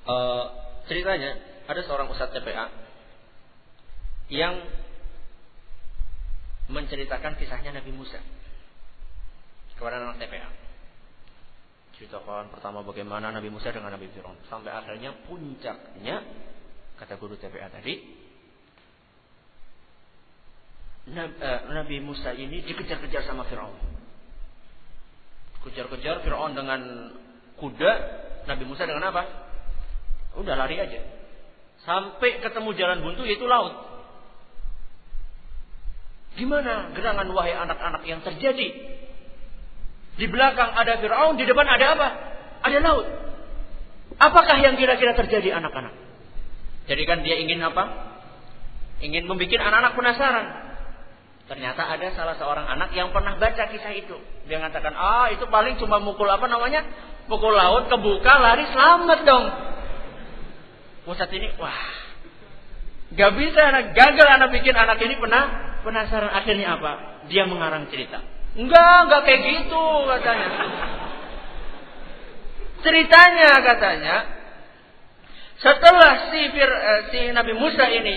E, 0.10 0.15
ceritanya 0.89 1.38
ada 1.69 1.82
seorang 1.86 2.10
ustadz 2.10 2.34
TPA 2.34 2.65
yang 4.34 4.58
menceritakan 6.69 7.38
kisahnya 7.38 7.78
Nabi 7.78 7.93
Musa 7.93 8.17
kepada 9.78 10.02
anak 10.02 10.17
TPA 10.17 10.50
ceritakan 12.00 12.48
pertama 12.48 12.80
bagaimana 12.80 13.28
Nabi 13.36 13.52
Musa 13.52 13.76
dengan 13.76 13.91
Nabi 13.91 14.08
Fir'aun. 14.15 14.39
Sampai 14.48 14.72
akhirnya 14.72 15.12
puncaknya, 15.28 16.24
kata 16.95 17.19
guru 17.19 17.36
TPA 17.36 17.67
tadi, 17.67 17.93
eh, 21.12 21.62
Nabi 21.76 22.00
Musa 22.00 22.32
ini 22.32 22.63
dikejar-kejar 22.63 23.28
sama 23.28 23.43
Fir'aun. 23.52 23.98
Kejar-kejar 25.69 26.25
Fir'aun 26.25 26.58
dengan 26.58 27.13
kuda, 27.62 27.91
Nabi 28.49 28.63
Musa 28.65 28.89
dengan 28.89 29.13
apa? 29.13 29.23
Udah 30.38 30.58
lari 30.58 30.82
aja. 30.82 31.01
Sampai 31.86 32.41
ketemu 32.41 32.73
jalan 32.73 32.99
buntu 33.05 33.23
yaitu 33.29 33.45
laut. 33.45 33.73
Gimana 36.38 36.93
gerangan 36.93 37.27
wahai 37.34 37.53
anak-anak 37.53 38.01
yang 38.05 38.21
terjadi 38.25 38.69
di 40.19 40.25
belakang 40.27 40.75
ada 40.75 40.99
Fir'aun, 40.99 41.39
di 41.39 41.47
depan 41.47 41.63
ada 41.63 41.86
apa? 41.95 42.08
Ada 42.67 42.77
laut. 42.84 43.08
Apakah 44.19 44.60
yang 44.60 44.75
kira-kira 44.75 45.15
terjadi 45.15 45.55
anak-anak? 45.63 45.95
Jadi 46.91 47.03
kan 47.08 47.23
dia 47.23 47.39
ingin 47.39 47.63
apa? 47.63 48.12
Ingin 48.99 49.32
membuat 49.32 49.63
anak-anak 49.63 49.93
penasaran. 49.95 50.45
Ternyata 51.49 51.81
ada 51.81 52.13
salah 52.13 52.38
seorang 52.38 52.69
anak 52.69 52.93
yang 52.93 53.09
pernah 53.09 53.33
baca 53.41 53.65
kisah 53.73 53.89
itu. 53.97 54.13
Dia 54.45 54.62
mengatakan, 54.62 54.93
ah 54.93 55.33
itu 55.33 55.49
paling 55.49 55.81
cuma 55.81 55.97
mukul 55.97 56.29
apa 56.29 56.45
namanya? 56.45 56.85
Pukul 57.25 57.57
laut, 57.57 57.89
kebuka, 57.89 58.38
lari, 58.38 58.69
selamat 58.69 59.19
dong. 59.25 59.45
Pusat 61.09 61.29
ini, 61.41 61.49
wah. 61.57 61.89
Gak 63.17 63.33
bisa, 63.33 63.65
anak 63.65 63.97
gagal 63.97 64.27
anak 64.29 64.53
bikin 64.53 64.77
anak 64.77 65.01
ini 65.01 65.17
pernah 65.17 65.73
penasaran. 65.81 66.29
Akhirnya 66.29 66.77
apa? 66.77 67.25
Dia 67.33 67.49
mengarang 67.49 67.89
cerita. 67.89 68.21
Enggak, 68.53 69.09
enggak 69.09 69.21
kayak 69.25 69.41
gitu 69.49 69.85
katanya. 70.05 70.49
Ceritanya 72.85 73.51
katanya, 73.65 74.15
setelah 75.57 76.29
si, 76.29 76.41
Fir, 76.53 76.69
eh, 76.69 77.01
si 77.09 77.19
Nabi 77.33 77.57
Musa 77.57 77.89
ini 77.89 78.15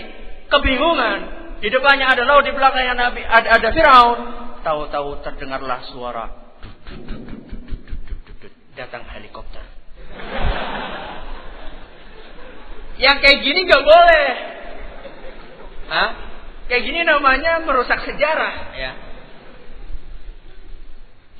kebingungan, 0.52 1.41
di 1.62 1.68
depannya 1.70 2.10
ada 2.10 2.26
laut, 2.26 2.42
di 2.42 2.50
belakangnya 2.50 2.94
Nabi 2.98 3.22
ada, 3.22 3.48
ada 3.54 3.68
Firaun, 3.70 4.18
tahu-tahu 4.66 5.22
terdengarlah 5.22 5.80
suara 5.94 6.26
datang 8.74 9.06
helikopter. 9.06 9.62
Yang 12.98 13.16
kayak 13.24 13.38
gini 13.46 13.60
gak 13.70 13.84
boleh. 13.84 14.26
Hah? 15.92 16.10
Kayak 16.66 16.82
gini 16.88 17.00
namanya 17.04 17.60
merusak 17.62 18.00
sejarah, 18.10 18.54
ya. 18.74 18.92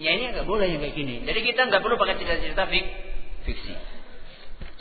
Ya 0.02 0.10
ini 0.18 0.34
nggak 0.34 0.50
boleh 0.50 0.66
yang 0.66 0.82
kayak 0.82 0.98
gini. 0.98 1.22
Jadi 1.22 1.40
kita 1.46 1.70
nggak 1.70 1.78
perlu 1.78 1.94
pakai 1.94 2.18
cerita-cerita 2.18 2.66
fik 2.66 2.84
fiksi. 3.46 3.74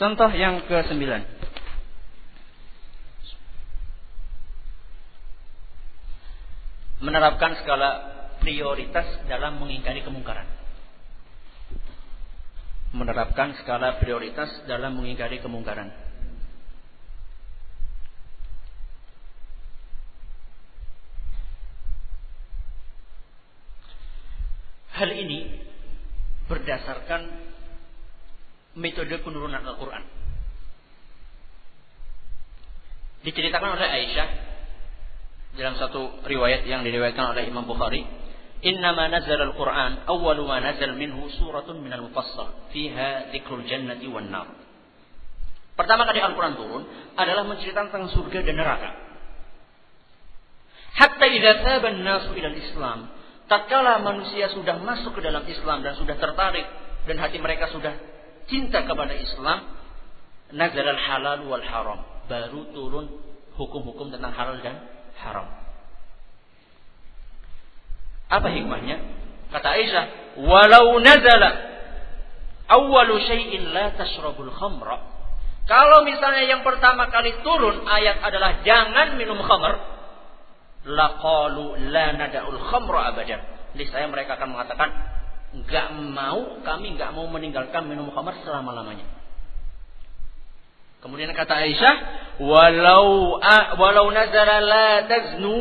Contoh 0.01 0.33
yang 0.33 0.65
ke 0.65 0.81
sembilan. 0.89 1.40
Menerapkan 7.01 7.57
skala 7.65 7.89
prioritas 8.37 9.05
dalam 9.25 9.57
mengingkari 9.57 10.05
kemungkaran. 10.05 10.45
Menerapkan 12.93 13.57
skala 13.61 13.97
prioritas 13.97 14.49
dalam 14.69 15.01
mengingkari 15.01 15.41
kemungkaran. 15.41 15.89
Hal 24.93 25.09
ini 25.09 25.57
berdasarkan 26.45 27.25
metode 28.77 29.17
penurunan 29.25 29.65
Al-Quran. 29.65 30.05
Diceritakan 33.25 33.81
oleh 33.81 33.89
Aisyah 33.89 34.50
dalam 35.55 35.75
satu 35.75 36.23
riwayat 36.23 36.63
yang 36.63 36.81
diriwayatkan 36.87 37.35
oleh 37.35 37.43
Imam 37.51 37.67
Bukhari, 37.67 38.07
"Innama 38.63 39.11
nazzala 39.11 39.51
al-Qur'an 39.51 40.07
awwalu 40.07 40.47
ma 40.47 40.63
nazal 40.63 40.95
minhu 40.95 41.27
suratun 41.35 41.83
minal 41.83 42.07
mufassal 42.07 42.71
fiha 42.71 43.33
dzikrul 43.35 43.67
jannati 43.67 44.07
wan 44.07 44.31
nar." 44.31 44.47
Pertama 45.75 46.05
kali 46.05 46.19
Al-Quran 46.21 46.55
turun 46.55 46.83
adalah 47.17 47.43
menceritakan 47.47 47.89
tentang 47.89 48.11
surga 48.13 48.39
dan 48.45 48.55
neraka. 48.59 48.91
Hatta 50.93 51.25
idza 51.25 51.51
thaba 51.63 51.87
an-nasu 51.89 52.35
ila 52.37 52.47
al-Islam, 52.51 52.99
tatkala 53.47 54.03
manusia 54.03 54.51
sudah 54.51 54.77
masuk 54.83 55.17
ke 55.17 55.21
dalam 55.25 55.43
Islam 55.47 55.81
dan 55.81 55.97
sudah 55.97 56.15
tertarik 56.19 56.67
dan 57.09 57.17
hati 57.17 57.41
mereka 57.41 57.71
sudah 57.73 57.97
cinta 58.45 58.83
kepada 58.83 59.15
Islam, 59.15 59.73
nazar 60.53 60.85
al 60.85 61.01
halal 61.01 61.39
wal 61.47 61.65
haram, 61.65 61.99
baru 62.29 62.61
turun 62.75 63.05
hukum-hukum 63.55 64.11
tentang 64.13 64.35
halal 64.35 64.59
dan 64.61 64.75
haram. 65.21 65.47
Apa 68.31 68.47
hikmahnya? 68.47 68.97
Kata 69.51 69.67
Aisyah, 69.75 70.05
"Walau 70.47 70.97
nazala 71.03 71.49
awwalu 72.71 73.19
syai'in 73.27 73.75
la 73.75 73.91
tashrabul 73.99 74.51
khamra." 74.55 74.97
Kalau 75.67 76.03
misalnya 76.07 76.47
yang 76.47 76.63
pertama 76.65 77.11
kali 77.11 77.43
turun 77.43 77.85
ayat 77.85 78.23
adalah 78.23 78.63
jangan 78.65 79.19
minum 79.19 79.39
khamr, 79.39 79.77
laqalu 80.87 81.91
la 81.91 82.17
nada'ul 82.17 82.59
khamra 82.71 83.13
abada. 83.13 83.37
saya 83.71 84.07
mereka 84.11 84.35
akan 84.35 84.51
mengatakan 84.51 84.89
enggak 85.55 85.87
mau 85.95 86.59
kami 86.63 86.95
enggak 86.95 87.11
mau 87.15 87.27
meninggalkan 87.27 87.87
minum 87.87 88.09
khamar 88.11 88.35
selama-lamanya. 88.43 89.20
Kemudian 91.01 91.33
kata 91.33 91.57
Aisyah, 91.57 91.95
walau 92.45 93.41
walau 93.81 94.07
nazara 94.13 94.61
la 94.61 94.89
taznu 95.09 95.57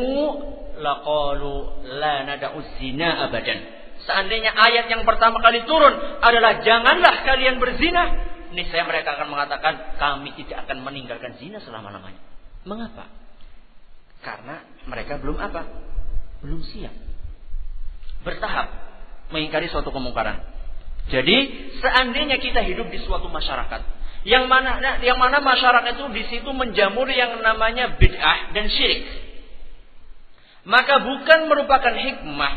laqalu 0.77 1.53
la 1.97 2.25
nada'u 2.29 2.61
zina 2.77 3.25
abadan. 3.25 3.59
Seandainya 4.05 4.53
ayat 4.53 4.89
yang 4.89 5.05
pertama 5.05 5.41
kali 5.41 5.65
turun 5.65 5.93
adalah 6.21 6.61
janganlah 6.61 7.25
kalian 7.25 7.57
berzina, 7.57 8.03
niscaya 8.53 8.85
mereka 8.85 9.17
akan 9.17 9.27
mengatakan 9.33 9.73
kami 9.97 10.29
tidak 10.37 10.65
akan 10.69 10.85
meninggalkan 10.85 11.37
zina 11.41 11.57
selama-lamanya. 11.61 12.21
Mengapa? 12.65 13.09
Karena 14.21 14.61
mereka 14.85 15.17
belum 15.17 15.37
apa? 15.41 15.65
Belum 16.45 16.61
siap. 16.61 16.93
Bertahap 18.21 18.69
mengingkari 19.33 19.69
suatu 19.73 19.89
kemungkaran. 19.89 20.45
Jadi 21.09 21.37
seandainya 21.81 22.37
kita 22.37 22.61
hidup 22.61 22.93
di 22.93 23.01
suatu 23.01 23.25
masyarakat 23.25 23.81
yang 24.21 24.45
mana 24.45 25.01
yang 25.01 25.17
mana 25.17 25.41
masyarakat 25.41 25.97
itu 25.97 26.05
di 26.13 26.23
situ 26.29 26.49
menjamur 26.53 27.09
yang 27.09 27.41
namanya 27.41 27.97
bid'ah 27.97 28.53
dan 28.53 28.69
syirik. 28.69 29.09
Maka 30.61 31.01
bukan 31.01 31.49
merupakan 31.49 31.89
hikmah 31.89 32.53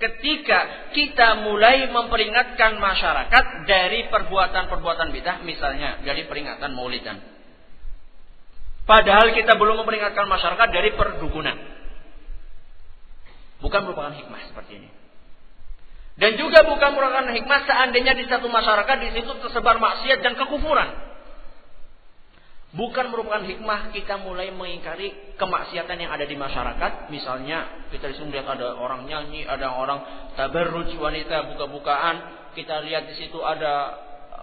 ketika 0.00 0.90
kita 0.96 1.44
mulai 1.44 1.92
memperingatkan 1.92 2.80
masyarakat 2.80 3.44
dari 3.68 4.08
perbuatan-perbuatan 4.08 5.12
bid'ah 5.12 5.44
misalnya 5.44 6.00
dari 6.00 6.24
peringatan 6.24 6.72
maulidan. 6.72 7.20
Padahal 8.82 9.30
kita 9.36 9.54
belum 9.60 9.84
memperingatkan 9.84 10.26
masyarakat 10.26 10.68
dari 10.72 10.90
perdukunan. 10.96 11.54
Bukan 13.62 13.80
merupakan 13.86 14.10
hikmah 14.10 14.40
seperti 14.50 14.82
ini. 14.82 15.01
Dan 16.12 16.36
juga 16.36 16.60
bukan 16.64 16.92
merupakan 16.92 17.32
hikmah 17.32 17.60
seandainya 17.64 18.12
di 18.12 18.28
satu 18.28 18.46
masyarakat 18.52 18.96
di 19.00 19.08
situ 19.16 19.32
tersebar 19.40 19.80
maksiat 19.80 20.20
dan 20.20 20.36
kekufuran. 20.36 21.12
Bukan 22.72 23.12
merupakan 23.12 23.44
hikmah 23.44 23.92
kita 23.92 24.16
mulai 24.24 24.48
mengingkari 24.48 25.36
kemaksiatan 25.36 25.92
yang 25.92 26.12
ada 26.12 26.24
di 26.24 26.36
masyarakat. 26.36 27.12
Misalnya 27.12 27.88
kita 27.92 28.08
di 28.12 28.16
lihat 28.32 28.48
ada 28.48 28.76
orang 28.76 29.04
nyanyi, 29.04 29.44
ada 29.44 29.76
orang 29.76 30.32
tabarruj 30.40 30.88
wanita 30.96 31.52
buka-bukaan. 31.52 32.16
Kita 32.56 32.80
lihat 32.84 33.12
di 33.12 33.14
situ 33.20 33.40
ada 33.44 33.92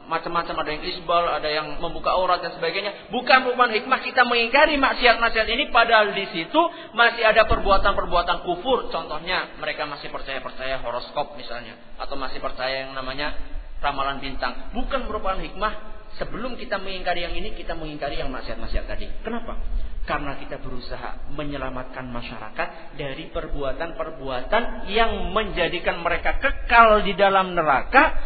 macam-macam 0.09 0.65
ada 0.65 0.69
yang 0.73 0.83
isbal, 0.89 1.23
ada 1.29 1.45
yang 1.45 1.77
membuka 1.77 2.09
aurat 2.17 2.41
dan 2.41 2.57
sebagainya. 2.57 3.13
Bukan 3.13 3.45
merupakan 3.45 3.69
hikmah 3.69 4.01
kita 4.01 4.25
mengingkari 4.25 4.81
maksiat-maksiat 4.81 5.47
ini 5.47 5.69
padahal 5.69 6.17
di 6.17 6.25
situ 6.33 6.61
masih 6.97 7.21
ada 7.21 7.45
perbuatan-perbuatan 7.45 8.41
kufur. 8.41 8.89
Contohnya 8.89 9.53
mereka 9.61 9.85
masih 9.85 10.09
percaya-percaya 10.09 10.81
horoskop 10.81 11.37
misalnya 11.37 11.77
atau 12.01 12.17
masih 12.17 12.41
percaya 12.41 12.89
yang 12.89 12.97
namanya 12.97 13.37
ramalan 13.85 14.17
bintang. 14.17 14.73
Bukan 14.73 15.05
merupakan 15.05 15.37
hikmah 15.37 16.01
sebelum 16.17 16.57
kita 16.57 16.81
mengingkari 16.81 17.29
yang 17.29 17.35
ini 17.37 17.53
kita 17.53 17.77
mengingkari 17.77 18.17
yang 18.17 18.33
maksiat-maksiat 18.33 18.85
tadi. 18.89 19.05
Kenapa? 19.21 19.61
Karena 20.09 20.41
kita 20.41 20.57
berusaha 20.57 21.29
menyelamatkan 21.37 22.09
masyarakat 22.09 22.97
dari 22.97 23.29
perbuatan-perbuatan 23.29 24.89
yang 24.89 25.29
menjadikan 25.29 26.01
mereka 26.01 26.41
kekal 26.41 27.05
di 27.05 27.13
dalam 27.13 27.53
neraka 27.53 28.17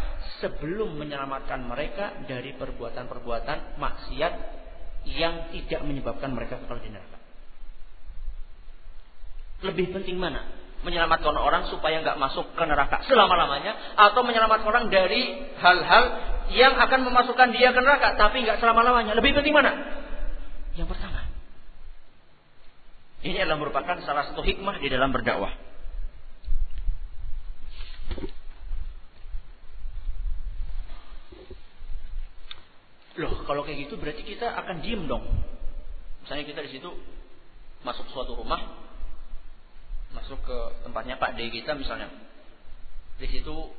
sebelum 0.42 0.96
menyelamatkan 0.98 1.64
mereka 1.64 2.24
dari 2.28 2.52
perbuatan-perbuatan 2.56 3.78
maksiat 3.80 4.34
yang 5.04 5.52
tidak 5.52 5.80
menyebabkan 5.84 6.32
mereka 6.32 6.60
kekal 6.64 6.80
di 6.80 6.90
neraka. 6.92 7.18
Lebih 9.64 9.96
penting 9.96 10.16
mana? 10.20 10.44
Menyelamatkan 10.84 11.32
orang 11.32 11.72
supaya 11.72 12.04
nggak 12.04 12.20
masuk 12.20 12.52
ke 12.52 12.64
neraka 12.68 13.00
selama-lamanya 13.08 13.96
atau 13.96 14.20
menyelamatkan 14.20 14.68
orang 14.68 14.86
dari 14.92 15.48
hal-hal 15.56 16.04
yang 16.52 16.76
akan 16.76 17.08
memasukkan 17.08 17.56
dia 17.56 17.72
ke 17.72 17.80
neraka 17.80 18.20
tapi 18.20 18.44
nggak 18.44 18.60
selama-lamanya. 18.60 19.16
Lebih 19.16 19.32
penting 19.32 19.56
mana? 19.56 19.72
Yang 20.76 20.92
pertama. 20.92 21.24
Ini 23.24 23.40
adalah 23.40 23.56
merupakan 23.56 23.96
salah 24.04 24.28
satu 24.28 24.44
hikmah 24.44 24.76
di 24.84 24.92
dalam 24.92 25.08
berdakwah. 25.08 25.73
Loh, 33.14 33.46
kalau 33.46 33.62
kayak 33.62 33.86
gitu 33.86 33.94
berarti 33.94 34.26
kita 34.26 34.50
akan 34.50 34.82
diem 34.82 35.06
dong. 35.06 35.22
Misalnya 36.26 36.44
kita 36.50 36.66
di 36.66 36.70
situ 36.74 36.90
masuk 37.86 38.10
suatu 38.10 38.34
rumah, 38.34 38.58
masuk 40.16 40.40
ke 40.42 40.58
tempatnya 40.82 41.14
Pak 41.20 41.38
D 41.38 41.46
kita 41.54 41.78
misalnya. 41.78 42.10
Di 43.20 43.30
situ 43.30 43.70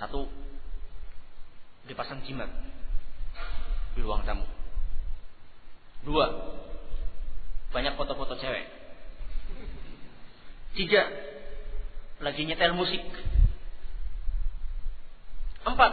satu 0.00 0.24
dipasang 1.84 2.24
jimat 2.24 2.48
di 3.92 4.00
ruang 4.00 4.24
tamu. 4.24 4.48
Dua, 6.06 6.26
banyak 7.74 7.98
foto-foto 8.00 8.38
cewek. 8.40 8.64
Tiga, 10.76 11.02
lagi 12.20 12.48
nyetel 12.48 12.72
musik. 12.72 13.02
Empat, 15.66 15.92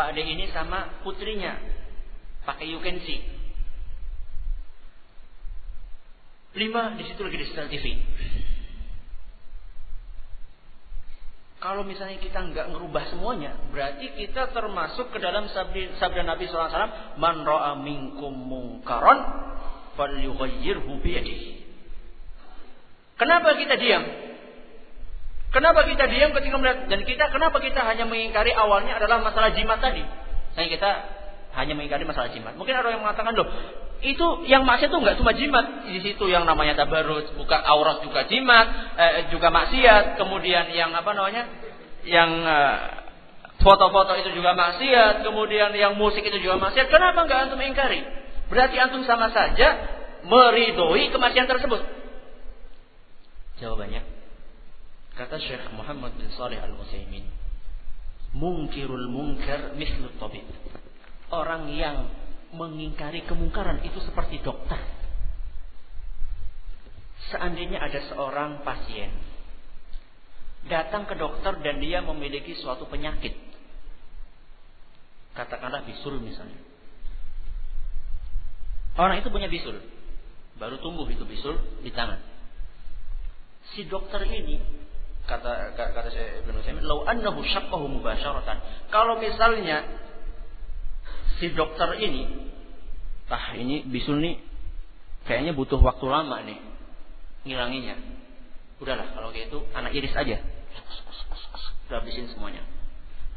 Pak 0.00 0.16
Ade 0.16 0.24
ini 0.24 0.48
sama 0.48 1.04
putrinya 1.04 1.60
pakai 2.48 2.72
see. 3.04 3.20
Lima 6.56 6.96
di 6.96 7.04
situ 7.04 7.20
lagi 7.20 7.36
di 7.36 7.44
setel 7.44 7.68
TV. 7.68 8.00
Kalau 11.60 11.84
misalnya 11.84 12.16
kita 12.16 12.40
nggak 12.48 12.72
ngerubah 12.72 13.12
semuanya, 13.12 13.60
berarti 13.68 14.16
kita 14.16 14.48
termasuk 14.56 15.12
ke 15.12 15.20
dalam 15.20 15.52
sabda, 15.52 16.00
sabda 16.00 16.24
Nabi 16.24 16.48
SAW, 16.48 17.20
Man 17.20 17.44
ro'a 17.44 17.76
minkum 17.76 18.32
mungkaron, 18.32 19.20
falyughayyirhu 20.00 20.96
biyadihi. 21.04 21.60
Kenapa 23.20 23.52
kita 23.52 23.76
diam? 23.76 24.29
Kenapa 25.50 25.82
kita 25.82 26.06
diam 26.06 26.30
ketika 26.30 26.56
melihat 26.62 26.86
dan 26.86 27.02
kita 27.02 27.26
kenapa 27.34 27.58
kita 27.58 27.82
hanya 27.82 28.06
mengingkari 28.06 28.54
awalnya 28.54 29.02
adalah 29.02 29.18
masalah 29.18 29.50
jimat 29.50 29.82
tadi? 29.82 30.06
Saya 30.54 30.66
kita 30.70 30.90
hanya 31.58 31.74
mengingkari 31.74 32.06
masalah 32.06 32.30
jimat. 32.30 32.54
Mungkin 32.54 32.70
ada 32.70 32.94
yang 32.94 33.02
mengatakan 33.02 33.34
loh, 33.34 33.50
itu 34.00 34.26
yang 34.46 34.62
maksiat 34.62 34.94
itu 34.94 34.98
nggak 35.02 35.18
cuma 35.18 35.34
jimat, 35.34 35.90
di 35.90 35.98
situ 36.06 36.24
yang 36.30 36.46
namanya 36.46 36.78
tabarut, 36.78 37.34
buka 37.34 37.58
aurat 37.66 37.98
juga 38.06 38.30
jimat, 38.30 38.94
eh, 38.94 39.26
juga 39.34 39.50
maksiat, 39.50 40.14
kemudian 40.16 40.70
yang 40.70 40.94
apa 40.94 41.10
namanya? 41.10 41.44
yang 42.00 42.30
eh, 42.46 42.76
foto-foto 43.60 44.16
itu 44.16 44.32
juga 44.32 44.56
maksiat, 44.56 45.26
kemudian 45.26 45.74
yang 45.76 45.98
musik 45.98 46.24
itu 46.24 46.38
juga 46.40 46.56
maksiat. 46.56 46.88
Kenapa 46.88 47.26
nggak 47.28 47.38
antum 47.50 47.58
mengingkari? 47.60 48.00
Berarti 48.48 48.76
antum 48.80 49.04
sama 49.04 49.34
saja 49.34 49.98
meridoi 50.24 51.12
kemaksiatan 51.12 51.50
tersebut. 51.50 51.82
Jawabannya, 53.60 54.00
Kata 55.20 55.36
Syekh 55.36 55.76
Muhammad 55.76 56.16
bin 56.16 56.32
Saleh 56.32 56.56
Al-Utsaimin, 56.56 57.28
mungkirul 58.32 59.12
munkar 59.12 59.76
mislu 59.76 60.08
tabib. 60.16 60.48
Orang 61.28 61.68
yang 61.76 62.08
mengingkari 62.56 63.28
kemungkaran 63.28 63.84
itu 63.84 64.00
seperti 64.00 64.40
dokter. 64.40 64.80
Seandainya 67.28 67.84
ada 67.84 68.00
seorang 68.08 68.64
pasien 68.64 69.12
datang 70.72 71.04
ke 71.04 71.12
dokter 71.20 71.52
dan 71.60 71.84
dia 71.84 72.00
memiliki 72.00 72.56
suatu 72.56 72.88
penyakit. 72.88 73.36
Katakanlah 75.36 75.84
bisul 75.84 76.16
misalnya. 76.24 76.64
Orang 78.96 79.20
itu 79.20 79.28
punya 79.28 79.52
bisul. 79.52 79.84
Baru 80.56 80.80
tumbuh 80.80 81.04
itu 81.12 81.28
bisul 81.28 81.60
di 81.84 81.92
tangan. 81.92 82.24
Si 83.76 83.84
dokter 83.84 84.24
ini 84.24 84.80
kata 85.28 85.76
kata 85.76 86.08
saya 86.10 86.42
Ibnu 86.42 86.58
Utsaimin 86.60 86.84
lau 86.84 87.04
annahu 87.06 87.44
syaqqahu 87.44 87.86
mubasyaratan 87.86 88.88
kalau 88.90 89.18
misalnya 89.20 89.84
si 91.38 91.52
dokter 91.56 91.96
ini 92.00 92.50
ah 93.30 93.54
ini 93.54 93.86
bisul 93.86 94.18
nih 94.18 94.42
kayaknya 95.24 95.54
butuh 95.54 95.78
waktu 95.78 96.06
lama 96.10 96.42
nih 96.42 96.70
ngilanginya. 97.44 97.96
Udahlah 98.80 99.12
kalau 99.12 99.28
kayak 99.32 99.52
itu 99.52 99.58
anak 99.76 99.92
iris 99.92 100.14
aja. 100.16 100.40
Udah 101.88 101.96
habisin 102.00 102.28
semuanya. 102.32 102.64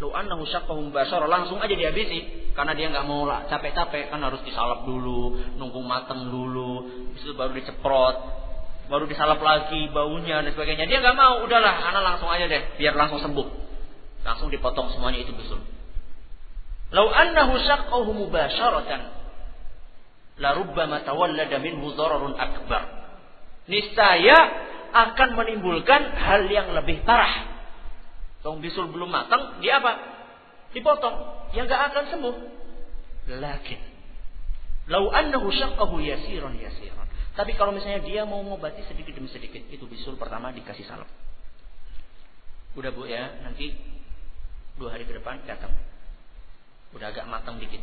Lau 0.02 0.12
annahu 0.12 0.43
syaqqahu 0.43 0.91
mubasyarah 0.91 1.30
langsung 1.30 1.62
aja 1.63 1.72
dihabisi 1.72 2.52
karena 2.58 2.74
dia 2.76 2.91
nggak 2.91 3.06
mau 3.08 3.24
lah 3.24 3.48
capek-capek 3.48 4.12
kan 4.12 4.19
harus 4.19 4.41
disalap 4.43 4.84
dulu 4.84 5.38
nunggu 5.56 5.80
mateng 5.86 6.28
dulu 6.28 6.89
itu 7.15 7.32
baru 7.38 7.56
diceprot 7.56 8.15
baru 8.93 9.10
disalap 9.10 9.41
lagi 9.41 9.89
baunya 9.89 10.45
dan 10.45 10.53
sebagainya. 10.53 10.86
Dia 10.86 11.01
nggak 11.01 11.17
mau, 11.17 11.41
udahlah, 11.41 11.73
anak 11.89 12.13
langsung 12.13 12.29
aja 12.29 12.45
deh, 12.45 12.77
biar 12.77 12.93
langsung 12.93 13.17
sembuh. 13.17 13.47
Langsung 14.21 14.53
dipotong 14.53 14.93
semuanya 14.93 15.25
itu 15.25 15.34
bisul. 15.34 15.58
Lau 16.93 17.10
annahu 17.10 17.58
syaqqahu 17.58 18.13
mubasyaratan 18.13 19.01
la 20.38 20.49
rubbama 20.53 21.01
tawallada 21.01 21.58
minhu 21.58 21.89
dararun 21.97 22.38
akbar. 22.38 22.86
Niscaya 23.65 24.38
akan 24.93 25.29
menimbulkan 25.41 26.13
hal 26.13 26.45
yang 26.45 26.69
lebih 26.77 27.01
parah. 27.01 27.49
Tong 28.45 28.62
bisul 28.62 28.93
belum 28.93 29.10
matang, 29.10 29.58
dia 29.58 29.82
apa? 29.82 29.97
Dipotong, 30.77 31.49
yang 31.58 31.65
nggak 31.65 31.82
akan 31.89 32.03
sembuh. 32.13 32.36
Lakin 33.41 33.93
lau 34.88 35.08
annahu 35.12 35.47
syaqqahu 35.51 36.03
yasiran 36.03 36.60
yasiran. 36.60 37.08
Tapi 37.34 37.58
kalau 37.58 37.74
misalnya 37.74 38.06
dia 38.06 38.22
mau 38.30 38.46
mengobati 38.46 38.86
sedikit 38.86 39.17
demi 39.17 39.30
sedikit, 39.30 39.65
itu 39.69 39.86
bisul 39.89 40.15
pertama 40.15 40.54
dikasih 40.54 40.86
salep. 40.86 41.10
Udah 42.78 42.93
Bu 42.93 43.10
ya, 43.10 43.41
nanti 43.41 43.74
dua 44.78 44.93
hari 44.93 45.06
ke 45.10 45.13
depan 45.17 45.41
datang. 45.46 45.74
Udah 46.93 47.10
agak 47.10 47.26
matang 47.26 47.58
dikit. 47.58 47.82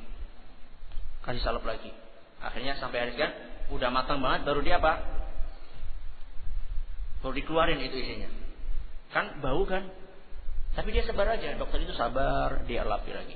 Kasih 1.27 1.43
salep 1.43 1.67
lagi. 1.67 1.91
Akhirnya 2.39 2.79
sampai 2.79 3.11
hari 3.11 3.15
kan 3.19 3.31
udah 3.75 3.91
matang 3.91 4.23
banget 4.23 4.47
baru 4.47 4.63
dia 4.63 4.79
apa? 4.79 5.03
Baru 7.21 7.35
dikeluarin 7.35 7.83
itu 7.83 7.99
isinya. 7.99 8.31
Kan 9.11 9.43
bau 9.43 9.67
kan? 9.67 9.91
Tapi 10.79 10.95
dia 10.95 11.03
sabar 11.03 11.35
aja, 11.35 11.59
dokter 11.59 11.83
itu 11.83 11.95
sabar, 11.99 12.63
dia 12.63 12.87
lapi 12.87 13.11
lagi 13.11 13.35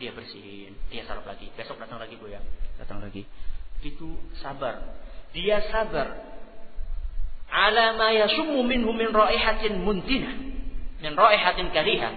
dia 0.00 0.16
bersihin, 0.16 0.72
dia 0.88 1.04
sarap 1.04 1.28
lagi, 1.28 1.52
besok 1.52 1.76
datang 1.76 2.00
lagi 2.00 2.16
bu 2.16 2.32
ya, 2.32 2.40
datang 2.80 3.04
lagi. 3.04 3.28
Itu 3.84 4.16
sabar. 4.40 4.80
Dia 5.30 5.62
sabar. 5.70 6.18
Ala 7.50 7.98
ma 7.98 8.14
yasummu 8.14 8.62
minhu 8.62 8.94
min 8.94 9.10
raihatin 9.10 9.82
muntina. 9.82 10.30
Min 11.02 11.12
raihatin 11.14 11.70
kariha. 11.74 12.10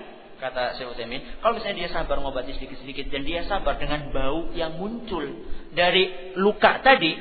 Kata 0.43 0.75
Syekh 0.75 0.91
Utsaimin, 0.91 1.23
kalau 1.39 1.55
misalnya 1.55 1.87
dia 1.87 1.89
sabar 1.95 2.19
ngobati 2.19 2.51
sedikit-sedikit 2.59 3.07
dan 3.07 3.23
dia 3.23 3.47
sabar 3.47 3.79
dengan 3.79 4.11
bau 4.11 4.51
yang 4.51 4.75
muncul 4.75 5.23
dari 5.71 6.35
luka 6.35 6.83
tadi, 6.83 7.15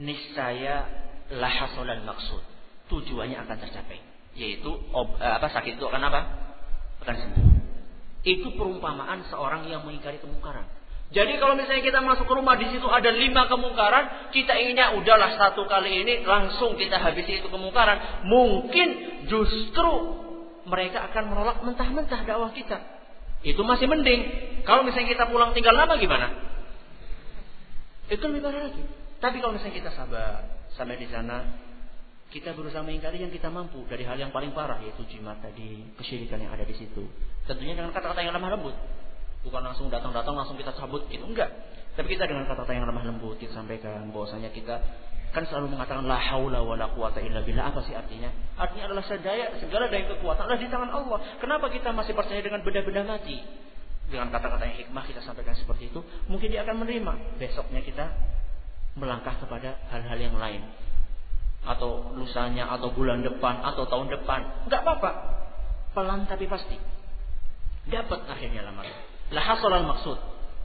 niscaya 0.00 0.88
lahasolan 1.28 2.08
maksud. 2.08 2.40
Tujuannya 2.88 3.36
akan 3.36 3.56
tercapai. 3.60 4.00
Yaitu 4.32 4.72
apa 5.20 5.46
sakit 5.52 5.76
itu 5.76 5.84
akan 5.84 6.02
apa? 6.08 6.20
Akan 7.04 7.16
sembuh. 7.20 7.48
Itu 8.24 8.56
perumpamaan 8.56 9.28
seorang 9.28 9.68
yang 9.68 9.84
mengingkari 9.84 10.16
kemungkaran. 10.24 10.79
Jadi 11.10 11.42
kalau 11.42 11.58
misalnya 11.58 11.82
kita 11.82 11.98
masuk 12.06 12.22
ke 12.22 12.34
rumah 12.38 12.54
di 12.54 12.70
situ 12.70 12.86
ada 12.86 13.10
lima 13.10 13.50
kemungkaran, 13.50 14.30
kita 14.30 14.54
inginnya 14.54 14.94
udahlah 14.94 15.34
satu 15.34 15.66
kali 15.66 16.06
ini 16.06 16.22
langsung 16.22 16.78
kita 16.78 17.02
habisi 17.02 17.42
itu 17.42 17.50
kemungkaran. 17.50 18.22
Mungkin 18.30 18.88
justru 19.26 19.90
mereka 20.70 21.10
akan 21.10 21.34
menolak 21.34 21.66
mentah-mentah 21.66 22.22
dakwah 22.22 22.54
kita. 22.54 22.78
Itu 23.42 23.66
masih 23.66 23.90
mending. 23.90 24.20
Kalau 24.62 24.86
misalnya 24.86 25.10
kita 25.10 25.24
pulang 25.26 25.50
tinggal 25.50 25.74
lama 25.74 25.98
gimana? 25.98 26.30
Itu 28.06 28.22
lebih 28.30 28.46
parah 28.46 28.70
lagi. 28.70 28.82
Tapi 29.18 29.36
kalau 29.42 29.58
misalnya 29.58 29.76
kita 29.82 29.90
sabar 29.90 30.46
sampai 30.78 30.94
di 30.94 31.10
sana, 31.10 31.42
kita 32.30 32.54
berusaha 32.54 32.86
mengingkari 32.86 33.18
yang 33.18 33.34
kita 33.34 33.50
mampu 33.50 33.82
dari 33.90 34.06
hal 34.06 34.14
yang 34.14 34.30
paling 34.30 34.54
parah 34.54 34.78
yaitu 34.78 35.02
jimat 35.10 35.42
tadi, 35.42 35.90
kesyirikan 35.98 36.38
yang 36.38 36.54
ada 36.54 36.62
di 36.62 36.78
situ. 36.78 37.02
Tentunya 37.50 37.74
dengan 37.74 37.90
kata-kata 37.90 38.22
yang 38.22 38.30
lemah 38.30 38.54
lembut. 38.54 38.99
Bukan 39.40 39.62
langsung 39.64 39.88
datang-datang 39.88 40.36
langsung 40.36 40.56
kita 40.60 40.76
cabut 40.76 41.08
itu 41.08 41.24
enggak. 41.24 41.48
Tapi 41.96 42.06
kita 42.12 42.28
dengan 42.28 42.44
kata-kata 42.44 42.72
yang 42.76 42.86
lemah 42.86 43.04
lembut 43.08 43.40
kita 43.40 43.56
sampaikan 43.56 44.12
bahwasanya 44.12 44.52
kita 44.52 44.78
kan 45.30 45.46
selalu 45.46 45.78
mengatakan 45.78 46.04
la 46.10 46.18
haula 46.18 46.60
wala 46.60 46.92
quwata 46.92 47.24
illa 47.24 47.40
billah. 47.40 47.72
Apa 47.72 47.80
sih 47.86 47.96
artinya? 47.96 48.28
Artinya 48.60 48.92
adalah 48.92 49.04
sedaya 49.08 49.56
segala 49.58 49.88
daya 49.88 50.06
kekuatan 50.12 50.44
adalah 50.44 50.60
di 50.60 50.68
tangan 50.68 50.90
Allah. 50.92 51.18
Kenapa 51.40 51.72
kita 51.72 51.90
masih 51.94 52.12
percaya 52.12 52.40
dengan 52.44 52.60
benda-benda 52.60 53.02
mati? 53.16 53.40
Dengan 54.10 54.28
kata-kata 54.34 54.66
yang 54.66 54.76
hikmah 54.86 55.04
kita 55.06 55.22
sampaikan 55.22 55.54
seperti 55.54 55.86
itu, 55.86 56.02
mungkin 56.26 56.50
dia 56.50 56.66
akan 56.66 56.82
menerima. 56.82 57.38
Besoknya 57.38 57.80
kita 57.86 58.10
melangkah 58.98 59.38
kepada 59.38 59.78
hal-hal 59.94 60.18
yang 60.18 60.34
lain 60.34 60.66
atau 61.60 62.16
lusanya 62.16 62.72
atau 62.72 62.88
bulan 62.90 63.20
depan 63.20 63.60
atau 63.60 63.84
tahun 63.84 64.08
depan 64.08 64.64
nggak 64.64 64.80
apa-apa 64.80 65.10
pelan 65.92 66.24
tapi 66.24 66.48
pasti 66.48 66.80
dapat 67.84 68.24
akhirnya 68.24 68.64
lamaran 68.64 69.09
lah 69.30 69.44
hasolal 69.46 69.86
maksud 69.86 70.18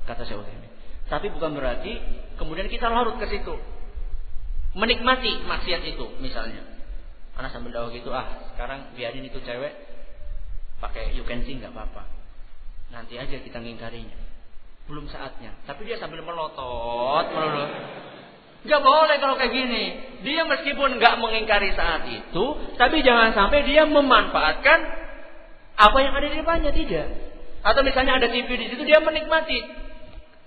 kata 0.05 0.25
Syekh 0.25 0.45
ini 0.45 0.65
tapi 1.05 1.29
bukan 1.29 1.53
berarti 1.53 2.01
kemudian 2.41 2.65
kita 2.65 2.89
larut 2.89 3.17
ke 3.21 3.29
situ. 3.29 3.55
Menikmati 4.75 5.45
maksiat 5.45 5.81
itu 5.85 6.05
misalnya. 6.19 6.65
Anak 7.35 7.51
sambil 7.53 7.71
dakwah 7.71 7.91
gitu 7.93 8.09
ah 8.11 8.51
sekarang 8.53 8.95
biarin 8.95 9.27
itu 9.27 9.39
cewek 9.43 9.75
pakai 10.79 11.13
you 11.15 11.23
can 11.29 11.45
see 11.45 11.55
nggak 11.55 11.71
apa-apa. 11.71 12.09
Nanti 12.89 13.21
aja 13.21 13.37
kita 13.37 13.61
ngingkarinya. 13.61 14.17
Belum 14.89 15.05
saatnya. 15.09 15.53
Tapi 15.69 15.85
dia 15.85 16.01
sambil 16.01 16.25
melotot 16.25 17.25
melotot. 17.29 17.69
Gak 18.65 18.81
boleh 18.81 19.21
kalau 19.21 19.37
kayak 19.37 19.53
gini. 19.53 19.83
Dia 20.25 20.41
meskipun 20.41 20.97
gak 20.97 21.21
mengingkari 21.21 21.77
saat 21.77 22.09
itu, 22.09 22.43
tapi 22.81 23.05
jangan 23.05 23.29
sampai 23.37 23.61
dia 23.61 23.85
memanfaatkan 23.85 24.79
apa 25.77 25.97
yang 26.01 26.17
ada 26.17 26.27
di 26.33 26.37
depannya. 26.41 26.71
Tidak. 26.73 27.34
Atau 27.65 27.81
misalnya 27.81 28.21
ada 28.21 28.29
TV 28.29 28.45
di 28.45 28.69
situ, 28.69 28.85
dia 28.85 29.01
menikmati 29.01 29.57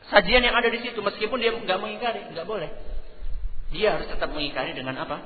sajian 0.09 0.41
yang 0.41 0.55
ada 0.55 0.71
di 0.71 0.79
situ, 0.79 1.03
meskipun 1.03 1.43
dia 1.43 1.51
gak 1.51 1.79
mengingkari, 1.83 2.31
gak 2.31 2.47
boleh. 2.47 2.71
Dia 3.75 3.99
harus 3.99 4.07
tetap 4.07 4.31
mengingkari 4.31 4.73
dengan 4.79 4.95
apa? 5.03 5.19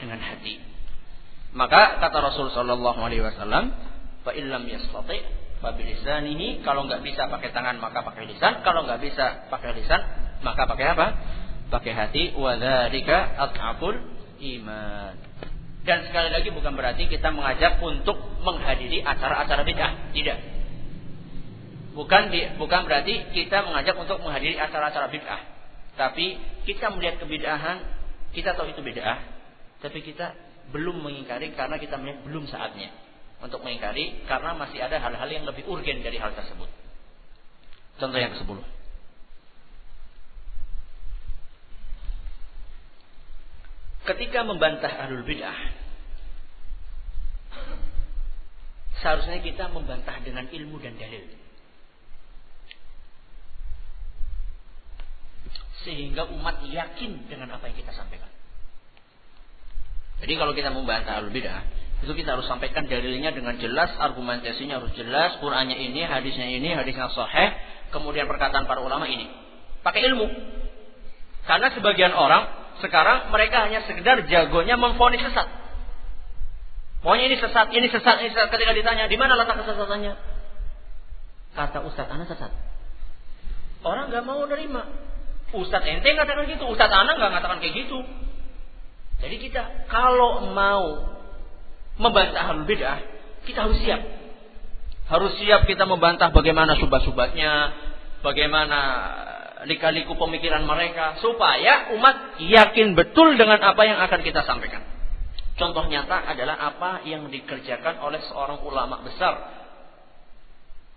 Dengan 0.00 0.18
hati. 0.24 0.58
Maka 1.54 2.02
kata 2.02 2.18
Rasul 2.18 2.50
Shallallahu 2.50 2.98
Alaihi 2.98 3.22
Wasallam, 3.22 3.70
fa 4.26 4.32
illam 4.34 4.66
yastati 4.66 5.22
fa 5.62 5.70
bilisanihi 5.70 6.66
kalau 6.66 6.88
nggak 6.90 7.06
bisa 7.06 7.30
pakai 7.30 7.54
tangan 7.54 7.78
maka 7.78 8.02
pakai 8.02 8.26
lisan, 8.26 8.66
kalau 8.66 8.82
nggak 8.82 8.98
bisa 8.98 9.46
pakai 9.52 9.70
lisan 9.78 10.02
maka 10.42 10.66
pakai 10.66 10.86
apa? 10.98 11.06
pakai 11.74 11.92
hati 11.94 12.22
wadzalika 12.36 13.34
at'aful 13.38 13.96
iman. 14.38 15.14
Dan 15.84 15.98
sekali 16.08 16.30
lagi 16.32 16.48
bukan 16.48 16.72
berarti 16.78 17.10
kita 17.10 17.28
mengajak 17.34 17.76
untuk 17.82 18.16
menghadiri 18.40 19.04
acara-acara 19.04 19.62
bid'ah, 19.68 19.92
tidak. 20.16 20.38
Bukan 21.94 22.34
di, 22.34 22.42
bukan 22.58 22.90
berarti 22.90 23.30
kita 23.30 23.62
mengajak 23.62 23.94
untuk 23.94 24.18
menghadiri 24.20 24.58
acara-acara 24.58 25.06
bid'ah. 25.14 25.42
Tapi 25.94 26.42
kita 26.66 26.90
melihat 26.90 27.22
kebid'ahan, 27.22 27.78
kita 28.34 28.58
tahu 28.58 28.74
itu 28.74 28.82
bid'ah, 28.82 29.22
tapi 29.78 30.02
kita 30.02 30.34
belum 30.74 31.06
mengingkari 31.06 31.54
karena 31.54 31.78
kita 31.78 31.94
melihat 32.02 32.26
belum 32.26 32.50
saatnya 32.50 32.90
untuk 33.38 33.62
mengingkari 33.62 34.26
karena 34.26 34.58
masih 34.58 34.82
ada 34.82 34.98
hal-hal 34.98 35.28
yang 35.30 35.46
lebih 35.46 35.62
urgen 35.70 36.02
dari 36.02 36.18
hal 36.18 36.34
tersebut. 36.34 36.66
Contoh 38.02 38.18
yang 38.18 38.34
ke-10. 38.34 38.74
ketika 44.04 44.44
membantah 44.44 44.92
ahlul 44.92 45.24
bid'ah 45.24 45.56
seharusnya 49.00 49.40
kita 49.40 49.72
membantah 49.72 50.20
dengan 50.20 50.44
ilmu 50.52 50.76
dan 50.80 50.96
dalil 51.00 51.24
sehingga 55.84 56.26
umat 56.32 56.64
yakin 56.64 57.28
dengan 57.28 57.54
apa 57.54 57.68
yang 57.68 57.76
kita 57.76 57.92
sampaikan. 57.92 58.28
Jadi 60.24 60.32
kalau 60.40 60.56
kita 60.56 60.72
membantah 60.72 61.20
ahlul 61.20 61.30
bid'ah 61.30 61.84
itu 62.04 62.12
kita 62.12 62.36
harus 62.36 62.44
sampaikan 62.44 62.84
dalilnya 62.84 63.32
dengan 63.32 63.56
jelas, 63.56 63.88
argumentasinya 63.96 64.76
harus 64.76 64.92
jelas, 64.92 65.40
Qur'annya 65.40 65.72
ini, 65.72 66.04
hadisnya 66.04 66.52
ini, 66.52 66.76
hadisnya 66.76 67.08
sahih, 67.08 67.56
kemudian 67.96 68.28
perkataan 68.28 68.68
para 68.68 68.84
ulama 68.84 69.08
ini. 69.08 69.24
Pakai 69.80 70.04
ilmu. 70.12 70.28
Karena 71.48 71.72
sebagian 71.72 72.12
orang 72.12 72.48
sekarang 72.84 73.32
mereka 73.32 73.64
hanya 73.64 73.88
sekedar 73.88 74.20
jagonya 74.28 74.76
memfonis 74.76 75.24
sesat. 75.24 75.48
Pokoknya 77.00 77.24
ini 77.32 77.36
sesat, 77.40 77.68
ini 77.72 77.88
sesat, 77.88 78.16
ini 78.20 78.30
sesat. 78.32 78.48
Ketika 78.52 78.72
ditanya, 78.72 79.08
di 79.08 79.16
mana 79.20 79.36
letak 79.36 79.60
kesesatannya? 79.64 80.12
Kata 81.56 81.78
Ustadz 81.84 82.12
Anak 82.12 82.28
sesat. 82.32 82.52
Orang 83.84 84.08
nggak 84.12 84.24
mau 84.24 84.44
nerima. 84.48 84.88
Ustadz 85.60 85.86
ente 85.86 86.08
katakan 86.14 86.50
gitu, 86.50 86.64
Ustadz 86.66 86.94
Anak 86.94 87.18
nggak 87.20 87.32
katakan 87.40 87.58
kayak 87.62 87.74
gitu. 87.86 87.98
Jadi 89.22 89.36
kita 89.40 89.86
kalau 89.86 90.50
mau 90.50 91.14
membantah 91.96 92.50
hal 92.50 92.66
bid'ah, 92.66 93.00
kita 93.46 93.68
harus 93.68 93.78
siap. 93.80 94.02
Harus 95.04 95.36
siap 95.38 95.68
kita 95.68 95.84
membantah 95.84 96.32
bagaimana 96.32 96.74
subah-subahnya, 96.80 97.52
bagaimana 98.24 98.80
lika-liku 99.64 100.16
pemikiran 100.16 100.64
mereka 100.64 101.20
supaya 101.20 101.94
umat 101.96 102.40
yakin 102.40 102.96
betul 102.96 103.36
dengan 103.36 103.60
apa 103.64 103.82
yang 103.84 104.00
akan 104.00 104.20
kita 104.20 104.44
sampaikan. 104.44 104.84
Contoh 105.54 105.86
nyata 105.86 106.34
adalah 106.34 106.58
apa 106.58 107.06
yang 107.06 107.30
dikerjakan 107.30 108.02
oleh 108.02 108.18
seorang 108.26 108.58
ulama 108.66 109.06
besar 109.06 109.63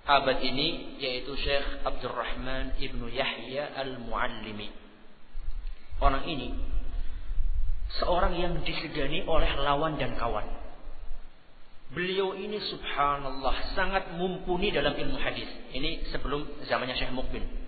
abad 0.08 0.40
ini 0.40 0.98
yaitu 1.04 1.36
Syekh 1.36 1.84
Abdurrahman 1.84 2.80
Ibnu 2.80 3.12
Yahya 3.12 3.76
Al-Muallimi. 3.76 4.72
Orang 6.00 6.24
ini 6.26 6.56
seorang 8.00 8.40
yang 8.40 8.54
disegani 8.64 9.28
oleh 9.28 9.52
lawan 9.60 10.00
dan 10.00 10.16
kawan. 10.16 10.48
Beliau 11.92 12.36
ini 12.36 12.60
subhanallah 12.60 13.76
sangat 13.76 14.16
mumpuni 14.16 14.72
dalam 14.72 14.96
ilmu 14.96 15.20
hadis. 15.20 15.48
Ini 15.76 16.08
sebelum 16.12 16.68
zamannya 16.68 16.96
Syekh 16.96 17.12
Mukbin 17.12 17.68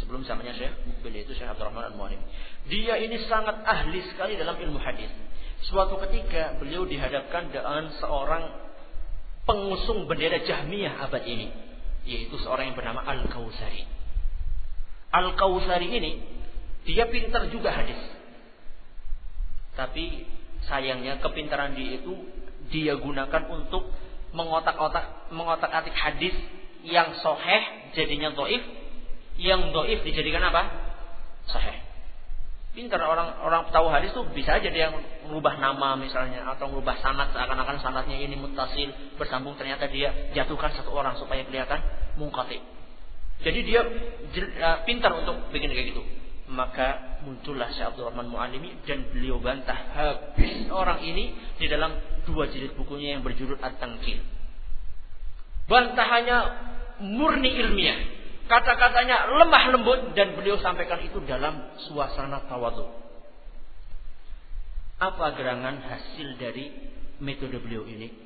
sebelum 0.00 0.22
zamannya 0.28 0.54
Syekh 0.56 0.74
Mukbil 0.84 1.24
itu 1.24 1.32
Syekh 1.32 1.48
Abdurrahman 1.48 1.92
Al-Mualim. 1.92 2.20
Dia 2.68 3.00
ini 3.00 3.16
sangat 3.26 3.64
ahli 3.64 4.04
sekali 4.12 4.36
dalam 4.36 4.56
ilmu 4.60 4.76
hadis. 4.80 5.08
Suatu 5.66 5.96
ketika 6.04 6.60
beliau 6.60 6.84
dihadapkan 6.84 7.48
dengan 7.48 7.88
seorang 7.96 8.44
pengusung 9.48 10.04
bendera 10.04 10.42
Jahmiyah 10.44 11.00
abad 11.08 11.24
ini 11.24 11.65
yaitu 12.06 12.38
seorang 12.38 12.72
yang 12.72 12.78
bernama 12.78 13.02
Al-Kausari. 13.02 13.84
Al-Kausari 15.10 15.88
ini 15.90 16.12
dia 16.86 17.10
pintar 17.10 17.50
juga 17.50 17.74
hadis. 17.74 17.98
Tapi 19.74 20.24
sayangnya 20.70 21.18
kepintaran 21.20 21.74
dia 21.74 22.00
itu 22.00 22.14
dia 22.70 22.94
gunakan 22.96 23.42
untuk 23.50 23.90
mengotak-otak 24.32 25.30
mengotak-atik 25.34 25.94
hadis 25.94 26.34
yang 26.86 27.18
soheh 27.18 27.92
jadinya 27.98 28.30
doif, 28.32 28.62
yang 29.42 29.74
doif 29.74 30.06
dijadikan 30.06 30.46
apa? 30.46 30.62
Soheh. 31.50 31.82
Pintar 32.76 33.00
orang 33.00 33.40
orang 33.40 33.72
tahu 33.72 33.88
hadis 33.88 34.12
tuh 34.12 34.28
bisa 34.36 34.60
aja 34.60 34.68
dia 34.68 34.92
mengubah 35.24 35.56
nama 35.56 35.96
misalnya 35.96 36.44
atau 36.44 36.68
mengubah 36.68 37.00
sanad 37.00 37.32
seakan-akan 37.32 37.80
sanadnya 37.80 38.20
ini 38.20 38.36
mutasil 38.36 39.16
bersambung 39.16 39.56
ternyata 39.56 39.88
dia 39.88 40.12
jatuhkan 40.36 40.76
satu 40.76 40.92
orang 40.92 41.16
supaya 41.16 41.40
kelihatan 41.48 41.80
mungkati. 42.16 42.58
Jadi 43.44 43.60
dia 43.68 43.84
uh, 43.84 44.78
pintar 44.88 45.12
untuk 45.12 45.52
bikin 45.52 45.72
kayak 45.72 45.92
gitu. 45.92 46.02
Maka 46.46 47.20
muncullah 47.26 47.68
Syekh 47.74 47.90
Abdul 47.94 48.06
Rahman 48.08 48.30
Mu'alimi 48.30 48.86
dan 48.86 49.10
beliau 49.10 49.42
bantah 49.42 49.74
habis 49.74 50.70
orang 50.70 51.02
ini 51.02 51.34
di 51.58 51.66
dalam 51.66 51.90
dua 52.22 52.46
jilid 52.48 52.78
bukunya 52.78 53.18
yang 53.18 53.22
berjudul 53.26 53.58
At-Tangkil. 53.58 54.22
Bantahannya 55.66 56.38
murni 57.02 57.50
ilmiah. 57.50 57.98
Kata-katanya 58.46 59.26
lemah 59.42 59.64
lembut 59.74 60.00
dan 60.14 60.38
beliau 60.38 60.54
sampaikan 60.62 61.02
itu 61.02 61.18
dalam 61.26 61.74
suasana 61.90 62.46
tawadu. 62.46 62.86
Apa 65.02 65.34
gerangan 65.34 65.82
hasil 65.82 66.38
dari 66.38 66.70
metode 67.18 67.58
beliau 67.58 67.82
ini? 67.90 68.25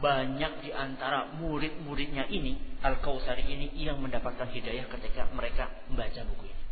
Banyak 0.00 0.64
di 0.64 0.70
antara 0.72 1.28
murid-muridnya 1.36 2.24
ini, 2.32 2.56
Al-Kausari 2.80 3.44
ini 3.44 3.68
yang 3.76 4.00
mendapatkan 4.00 4.48
hidayah 4.48 4.88
ketika 4.88 5.28
mereka 5.36 5.68
membaca 5.92 6.20
buku 6.24 6.48
ini. 6.48 6.64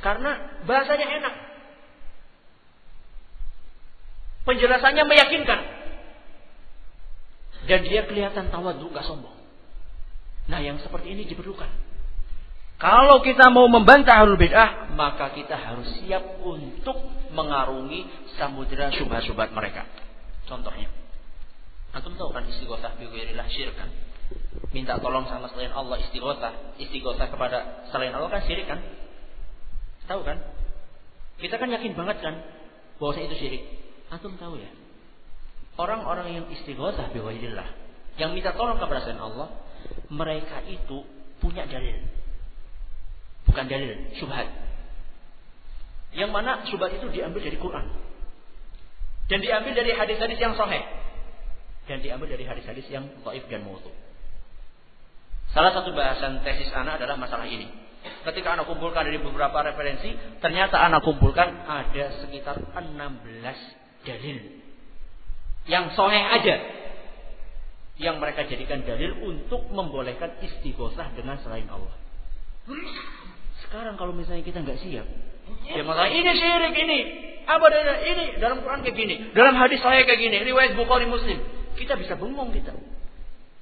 Karena 0.00 0.62
bahasanya 0.64 1.06
enak. 1.20 1.34
Penjelasannya 4.48 5.04
meyakinkan. 5.04 5.60
Dan 7.68 7.80
dia 7.84 8.08
kelihatan 8.08 8.48
tawadu, 8.48 8.88
gak 8.94 9.04
sombong. 9.04 9.36
Nah 10.48 10.58
yang 10.64 10.80
seperti 10.80 11.12
ini 11.12 11.28
diperlukan. 11.28 11.68
Kalau 12.80 13.20
kita 13.20 13.52
mau 13.52 13.68
membantah 13.68 14.24
ahlul 14.24 14.40
bid'ah, 14.40 14.96
maka 14.96 15.36
kita 15.36 15.52
harus 15.52 16.00
siap 16.00 16.40
untuk 16.40 16.96
mengarungi 17.36 18.08
samudera 18.40 18.88
syubhat-syubhat 18.88 19.52
mereka. 19.52 19.84
Contohnya, 20.50 20.90
antum 21.94 22.18
tahu 22.18 22.34
kan 22.34 22.42
istighosah 22.50 22.98
bi 22.98 23.06
syirik 23.54 23.78
kan? 23.78 23.86
Minta 24.74 24.98
tolong 24.98 25.30
sama 25.30 25.46
selain 25.54 25.70
Allah 25.70 26.02
istighosah, 26.02 26.74
istighosah 26.82 27.30
kepada 27.30 27.86
selain 27.94 28.10
Allah 28.10 28.26
kan 28.26 28.42
syirik 28.50 28.66
kan? 28.66 28.82
Tahu 30.10 30.26
kan? 30.26 30.42
Kita 31.38 31.54
kan 31.54 31.70
yakin 31.70 31.94
banget 31.94 32.18
kan 32.18 32.34
bahwa 32.98 33.14
itu 33.14 33.36
syirik. 33.38 33.62
Antum 34.10 34.34
tahu 34.42 34.58
ya? 34.58 34.74
Orang-orang 35.78 36.34
yang 36.34 36.44
istighosah 36.50 37.14
bi 37.14 37.22
yang 38.18 38.34
minta 38.34 38.50
tolong 38.58 38.82
kepada 38.82 39.06
selain 39.06 39.22
Allah, 39.22 39.54
mereka 40.10 40.66
itu 40.66 41.06
punya 41.38 41.62
dalil. 41.70 42.04
Bukan 43.46 43.64
dalil, 43.70 44.12
syubhat. 44.18 44.50
Yang 46.10 46.30
mana 46.34 46.66
syubhat 46.66 46.90
itu 46.90 47.06
diambil 47.14 47.38
dari 47.38 47.56
Quran. 47.56 48.09
Dan 49.30 49.38
diambil 49.40 49.72
dari 49.78 49.94
hadis-hadis 49.94 50.38
yang 50.42 50.58
sahih. 50.58 50.82
Dan 51.86 52.02
diambil 52.02 52.34
dari 52.34 52.42
hadis-hadis 52.42 52.86
yang 52.90 53.06
dhaif 53.22 53.46
dan 53.46 53.62
mutu. 53.62 53.94
Salah 55.54 55.74
satu 55.74 55.94
bahasan 55.94 56.42
tesis 56.42 56.70
anak 56.74 56.98
adalah 56.98 57.14
masalah 57.14 57.46
ini. 57.46 57.70
Ketika 58.00 58.58
anak 58.58 58.66
kumpulkan 58.66 59.06
dari 59.06 59.22
beberapa 59.22 59.60
referensi, 59.62 60.14
ternyata 60.42 60.82
anak 60.82 61.04
kumpulkan 61.06 61.46
ada 61.68 62.04
sekitar 62.22 62.58
16 62.74 64.06
dalil. 64.06 64.38
Yang 65.68 65.84
sahih 65.94 66.24
aja 66.24 66.56
yang 68.00 68.16
mereka 68.16 68.48
jadikan 68.48 68.80
dalil 68.80 69.12
untuk 69.28 69.68
membolehkan 69.68 70.40
istighosah 70.40 71.12
dengan 71.12 71.36
selain 71.44 71.68
Allah. 71.68 71.92
Sekarang 73.60 74.00
kalau 74.00 74.16
misalnya 74.16 74.40
kita 74.40 74.64
nggak 74.64 74.80
siap, 74.80 75.04
ya 75.68 75.82
masalah 75.84 76.08
ini 76.08 76.32
syirik 76.32 76.74
ini, 76.80 77.00
apa 77.50 77.64
ada 77.66 77.94
ini 78.06 78.38
dalam 78.38 78.62
Quran 78.62 78.86
kayak 78.86 78.94
gini, 78.94 79.14
dalam 79.34 79.58
hadis 79.58 79.82
saya 79.82 80.06
kayak 80.06 80.20
gini, 80.22 80.38
riwayat 80.46 80.78
Bukhari 80.78 81.10
Muslim, 81.10 81.42
kita 81.74 81.98
bisa 81.98 82.14
bengong 82.14 82.54
kita. 82.54 82.70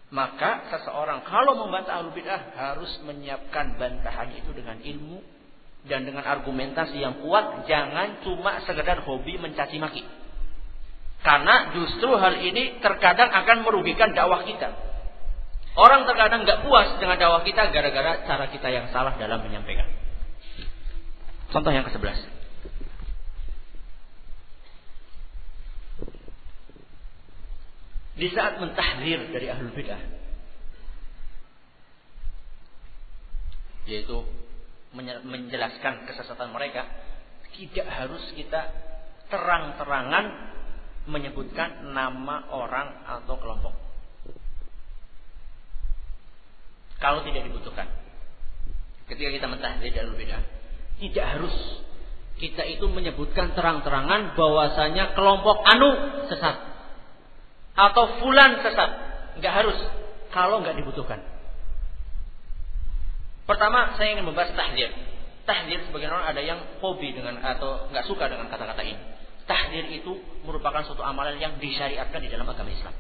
Maka 0.09 0.69
seseorang 0.73 1.25
kalau 1.29 1.57
membantah 1.57 2.01
ahlu 2.01 2.13
bid'ah 2.17 2.57
harus 2.57 2.89
menyiapkan 3.05 3.77
bantahan 3.77 4.33
itu 4.37 4.53
dengan 4.57 4.81
ilmu 4.81 5.21
dan 5.85 6.05
dengan 6.05 6.25
argumentasi 6.25 6.97
yang 7.01 7.21
kuat, 7.21 7.69
jangan 7.69 8.25
cuma 8.25 8.61
sekedar 8.65 9.05
hobi 9.05 9.37
mencaci 9.41 9.77
maki. 9.81 10.05
Karena 11.21 11.77
justru 11.77 12.09
hal 12.17 12.41
ini 12.41 12.81
terkadang 12.81 13.29
akan 13.33 13.69
merugikan 13.69 14.17
dakwah 14.17 14.45
kita. 14.49 14.71
Orang 15.77 16.09
terkadang 16.09 16.43
nggak 16.49 16.65
puas 16.65 16.97
dengan 16.97 17.21
dakwah 17.21 17.45
kita 17.45 17.69
gara-gara 17.69 18.25
cara 18.25 18.49
kita 18.49 18.69
yang 18.73 18.89
salah 18.93 19.17
dalam 19.21 19.45
menyampaikan. 19.45 19.87
Contoh 21.53 21.73
yang 21.73 21.85
ke-11. 21.89 22.38
Di 28.19 28.29
saat 28.35 28.59
mentahdir 28.59 29.31
dari 29.31 29.47
ahlul 29.47 29.71
bidah 29.73 30.19
yaitu 33.89 34.21
menjelaskan 35.25 36.05
kesesatan 36.05 36.53
mereka 36.53 36.85
tidak 37.57 37.89
harus 37.89 38.21
kita 38.37 38.69
terang-terangan 39.33 40.53
menyebutkan 41.09 41.89
nama 41.97 42.53
orang 42.53 43.01
atau 43.09 43.41
kelompok. 43.41 43.75
Kalau 47.01 47.25
tidak 47.25 47.49
dibutuhkan. 47.49 47.89
Ketika 49.09 49.31
kita 49.33 49.47
mentahdir 49.49 49.89
dan 49.89 50.13
beda, 50.13 50.39
tidak 51.01 51.27
harus 51.33 51.57
kita 52.37 52.61
itu 52.69 52.85
menyebutkan 52.93 53.57
terang-terangan 53.57 54.37
bahwasanya 54.37 55.17
kelompok 55.17 55.65
anu 55.65 55.91
sesat 56.29 56.68
atau 57.79 58.19
fulan 58.19 58.59
sesat. 58.67 58.91
Nggak 59.39 59.55
harus 59.55 59.79
kalau 60.35 60.59
nggak 60.59 60.75
dibutuhkan. 60.75 61.23
Pertama, 63.47 63.95
saya 63.95 64.19
ingin 64.19 64.27
membahas 64.27 64.53
tahdir. 64.53 64.91
Tahdir 65.47 65.87
sebagian 65.89 66.13
orang 66.13 66.29
ada 66.29 66.43
yang 66.43 66.61
hobi 66.83 67.15
dengan 67.15 67.41
atau 67.41 67.89
nggak 67.89 68.05
suka 68.05 68.29
dengan 68.29 68.51
kata-kata 68.51 68.83
ini 68.83 68.99
tahdir 69.49 69.89
itu 69.97 70.13
merupakan 70.45 70.85
suatu 70.85 71.01
amalan 71.01 71.41
yang 71.41 71.57
disyariatkan 71.57 72.21
di 72.21 72.29
dalam 72.29 72.45
agama 72.45 72.69
Islam. 72.69 72.93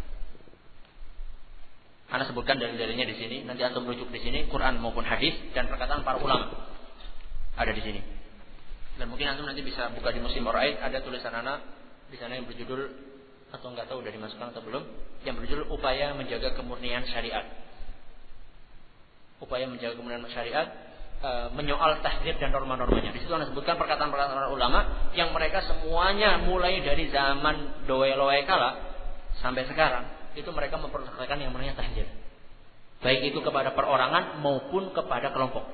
Anda 2.09 2.24
sebutkan 2.24 2.57
dari 2.57 2.81
dalilnya 2.81 3.05
di 3.05 3.20
sini, 3.20 3.45
nanti 3.45 3.61
antum 3.61 3.85
merujuk 3.85 4.09
di 4.09 4.24
sini 4.24 4.49
Quran 4.49 4.81
maupun 4.81 5.05
hadis 5.05 5.37
dan 5.53 5.68
perkataan 5.68 6.09
para 6.09 6.16
ulama 6.24 6.72
ada 7.53 7.68
di 7.68 7.85
sini. 7.85 8.01
Dan 8.97 9.12
mungkin 9.12 9.29
antum 9.29 9.45
nanti 9.45 9.61
bisa 9.61 9.93
buka 9.93 10.09
di 10.09 10.24
musim 10.24 10.49
Oraid 10.49 10.81
ada 10.81 11.05
tulisan 11.05 11.37
anak 11.37 11.61
di 12.09 12.16
sana 12.16 12.41
yang 12.41 12.49
berjudul 12.49 13.08
atau 13.49 13.66
enggak 13.72 13.88
tahu 13.88 14.05
udah 14.05 14.12
dimasukkan 14.12 14.53
atau 14.53 14.62
belum 14.64 14.84
yang 15.24 15.34
berjudul 15.40 15.72
upaya 15.72 16.12
menjaga 16.12 16.53
kemurnian 16.55 17.05
syariat. 17.09 17.49
Upaya 19.40 19.64
menjaga 19.70 19.96
kemurnian 19.96 20.26
syariat 20.28 20.68
e, 21.22 21.30
menyoal 21.57 22.05
tahdir 22.05 22.36
dan 22.36 22.53
norma-normanya. 22.53 23.14
Di 23.14 23.24
situ 23.24 23.32
Anda 23.32 23.49
sebutkan 23.49 23.80
perkataan-perkataan 23.80 24.53
ulama 24.53 25.11
yang 25.16 25.32
mereka 25.32 25.64
semuanya 25.64 26.42
mulai 26.44 26.84
dari 26.84 27.09
zaman 27.09 27.86
doe 27.88 28.12
loe 28.12 28.38
kala 28.44 28.88
sampai 29.40 29.64
sekarang 29.64 30.34
itu 30.36 30.51
mereka 30.53 30.76
memperhatikan 30.76 31.38
yang 31.40 31.51
namanya 31.55 31.78
tahdir. 31.78 32.07
Baik 32.99 33.30
itu 33.30 33.38
kepada 33.40 33.72
perorangan 33.72 34.42
maupun 34.42 34.90
kepada 34.90 35.30
kelompok. 35.30 35.64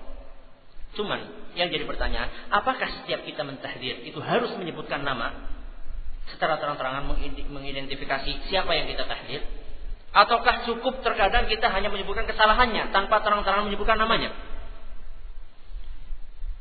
Cuman 0.94 1.50
yang 1.58 1.72
jadi 1.72 1.88
pertanyaan, 1.88 2.30
apakah 2.52 2.86
setiap 3.02 3.26
kita 3.26 3.42
mentahdir 3.42 4.04
itu 4.06 4.20
harus 4.22 4.52
menyebutkan 4.54 5.02
nama 5.02 5.53
secara 6.32 6.56
terang-terangan 6.56 7.04
mengidentifikasi 7.50 8.48
siapa 8.48 8.72
yang 8.72 8.88
kita 8.88 9.04
tahdir? 9.04 9.44
Ataukah 10.14 10.62
cukup 10.62 11.02
terkadang 11.02 11.50
kita 11.50 11.66
hanya 11.74 11.90
menyebutkan 11.90 12.24
kesalahannya 12.24 12.94
tanpa 12.94 13.20
terang-terangan 13.26 13.66
menyebutkan 13.66 13.98
namanya? 13.98 14.30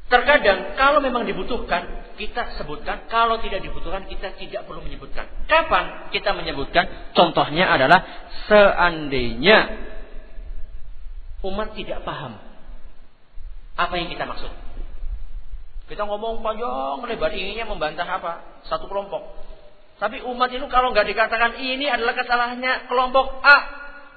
Terkadang 0.10 0.78
kalau 0.78 1.00
memang 1.02 1.26
dibutuhkan 1.26 2.14
kita 2.18 2.58
sebutkan, 2.58 3.10
kalau 3.10 3.42
tidak 3.42 3.66
dibutuhkan 3.66 4.06
kita 4.06 4.38
tidak 4.38 4.70
perlu 4.70 4.82
menyebutkan. 4.86 5.26
Kapan 5.50 6.14
kita 6.14 6.34
menyebutkan? 6.38 7.14
Contohnya 7.18 7.70
adalah 7.70 8.30
seandainya 8.46 9.90
umat 11.46 11.74
tidak 11.74 12.06
paham 12.06 12.38
apa 13.74 13.94
yang 13.98 14.10
kita 14.10 14.26
maksud. 14.30 14.50
Kita 15.90 16.08
ngomong 16.08 16.40
panjang 16.46 17.04
lebar 17.06 17.32
inginnya 17.34 17.68
membantah 17.68 18.08
apa? 18.08 18.64
Satu 18.70 18.88
kelompok. 18.88 19.43
Tapi 20.04 20.20
umat 20.20 20.52
itu 20.52 20.68
kalau 20.68 20.92
nggak 20.92 21.08
dikatakan 21.08 21.64
ini 21.64 21.88
adalah 21.88 22.12
kesalahannya 22.12 22.92
kelompok 22.92 23.40
A, 23.40 23.58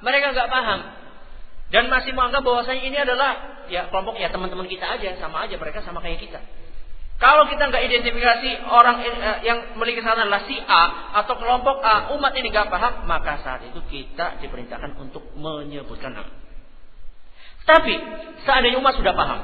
mereka 0.03 0.35
nggak 0.35 0.51
paham 0.51 0.81
dan 1.71 1.87
masih 1.87 2.11
menganggap 2.11 2.43
bahwasanya 2.43 2.83
ini 2.91 2.99
adalah 2.99 3.63
ya 3.71 3.87
kelompok 3.87 4.19
ya 4.19 4.27
teman-teman 4.35 4.67
kita 4.67 4.83
aja, 4.83 5.15
sama 5.23 5.47
aja 5.47 5.55
mereka 5.55 5.87
sama 5.87 6.03
kayak 6.03 6.27
kita. 6.27 6.43
Kalau 7.23 7.47
kita 7.47 7.71
nggak 7.71 7.87
identifikasi 7.87 8.51
orang 8.67 8.97
eh, 8.99 9.39
yang 9.47 9.79
memiliki 9.79 10.03
kesalahan 10.03 10.27
adalah 10.27 10.43
si 10.51 10.59
A 10.59 10.83
atau 11.23 11.39
kelompok 11.39 11.79
A, 11.79 12.19
umat 12.19 12.35
ini 12.35 12.51
nggak 12.51 12.67
paham, 12.67 13.07
maka 13.07 13.39
saat 13.47 13.63
itu 13.71 13.79
kita 13.87 14.43
diperintahkan 14.43 14.91
untuk 14.99 15.23
menyebutkan 15.39 16.19
nama. 16.19 16.35
Tapi 17.63 17.95
seandainya 18.43 18.83
umat 18.83 18.99
sudah 18.99 19.15
paham, 19.15 19.39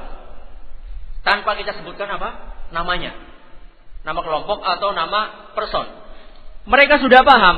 tanpa 1.22 1.54
kita 1.54 1.70
sebutkan 1.78 2.10
apa 2.18 2.50
namanya, 2.74 3.14
nama 4.02 4.18
kelompok 4.26 4.58
atau 4.58 4.90
nama 4.90 5.54
person, 5.54 6.01
mereka 6.66 7.02
sudah 7.02 7.26
paham 7.26 7.56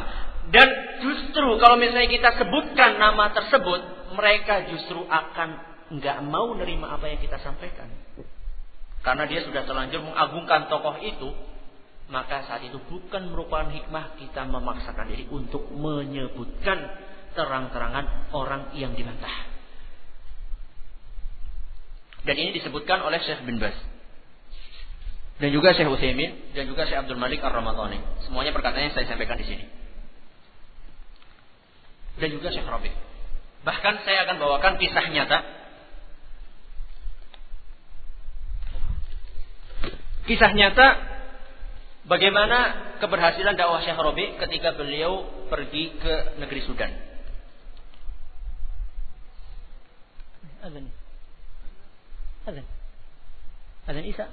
dan 0.52 0.68
justru 1.00 1.56
kalau 1.56 1.80
misalnya 1.80 2.10
kita 2.10 2.30
sebutkan 2.36 3.00
nama 3.00 3.32
tersebut, 3.32 4.12
mereka 4.12 4.68
justru 4.68 5.00
akan 5.08 5.48
nggak 5.98 6.18
mau 6.24 6.52
nerima 6.52 6.92
apa 6.92 7.08
yang 7.08 7.20
kita 7.22 7.40
sampaikan. 7.40 7.88
Karena 9.00 9.24
dia 9.28 9.44
sudah 9.44 9.64
terlanjur 9.64 10.04
mengagungkan 10.04 10.68
tokoh 10.68 11.00
itu, 11.00 11.32
maka 12.12 12.44
saat 12.44 12.64
itu 12.64 12.76
bukan 12.76 13.32
merupakan 13.32 13.68
hikmah 13.72 14.20
kita 14.20 14.44
memaksakan 14.48 15.08
diri 15.12 15.24
untuk 15.32 15.64
menyebutkan 15.72 16.92
terang-terangan 17.32 18.32
orang 18.36 18.72
yang 18.76 18.92
dibantah. 18.92 19.32
Dan 22.24 22.36
ini 22.40 22.56
disebutkan 22.56 23.04
oleh 23.04 23.20
Syekh 23.20 23.44
bin 23.44 23.60
Bas. 23.60 23.76
Dan 25.34 25.50
juga 25.50 25.74
Syekh 25.74 25.90
Utsaimin 25.90 26.54
dan 26.54 26.70
juga 26.70 26.86
Syekh 26.86 27.04
Abdul 27.04 27.18
Malik 27.18 27.42
Ar-Ramadhani. 27.42 27.98
Semuanya 28.22 28.54
perkataan 28.54 28.86
yang 28.86 28.94
saya 28.94 29.10
sampaikan 29.10 29.34
di 29.34 29.46
sini. 29.46 29.66
Dan 32.22 32.30
juga 32.30 32.54
Syekh 32.54 32.66
Rabi. 32.66 32.94
Bahkan 33.66 33.94
saya 34.06 34.28
akan 34.28 34.36
bawakan 34.38 34.78
kisah 34.78 35.10
nyata 35.10 35.64
Kisah 40.24 40.56
nyata 40.56 40.88
bagaimana 42.08 42.96
keberhasilan 42.96 43.60
dakwah 43.60 43.84
Syekh 43.84 44.00
Robi 44.00 44.40
ketika 44.40 44.72
beliau 44.72 45.28
pergi 45.52 45.92
ke 46.00 46.40
negeri 46.40 46.64
Sudan. 46.64 46.92
Azan. 50.64 50.88
Azan. 52.48 52.64
Azan 53.84 54.04
Isa. 54.08 54.32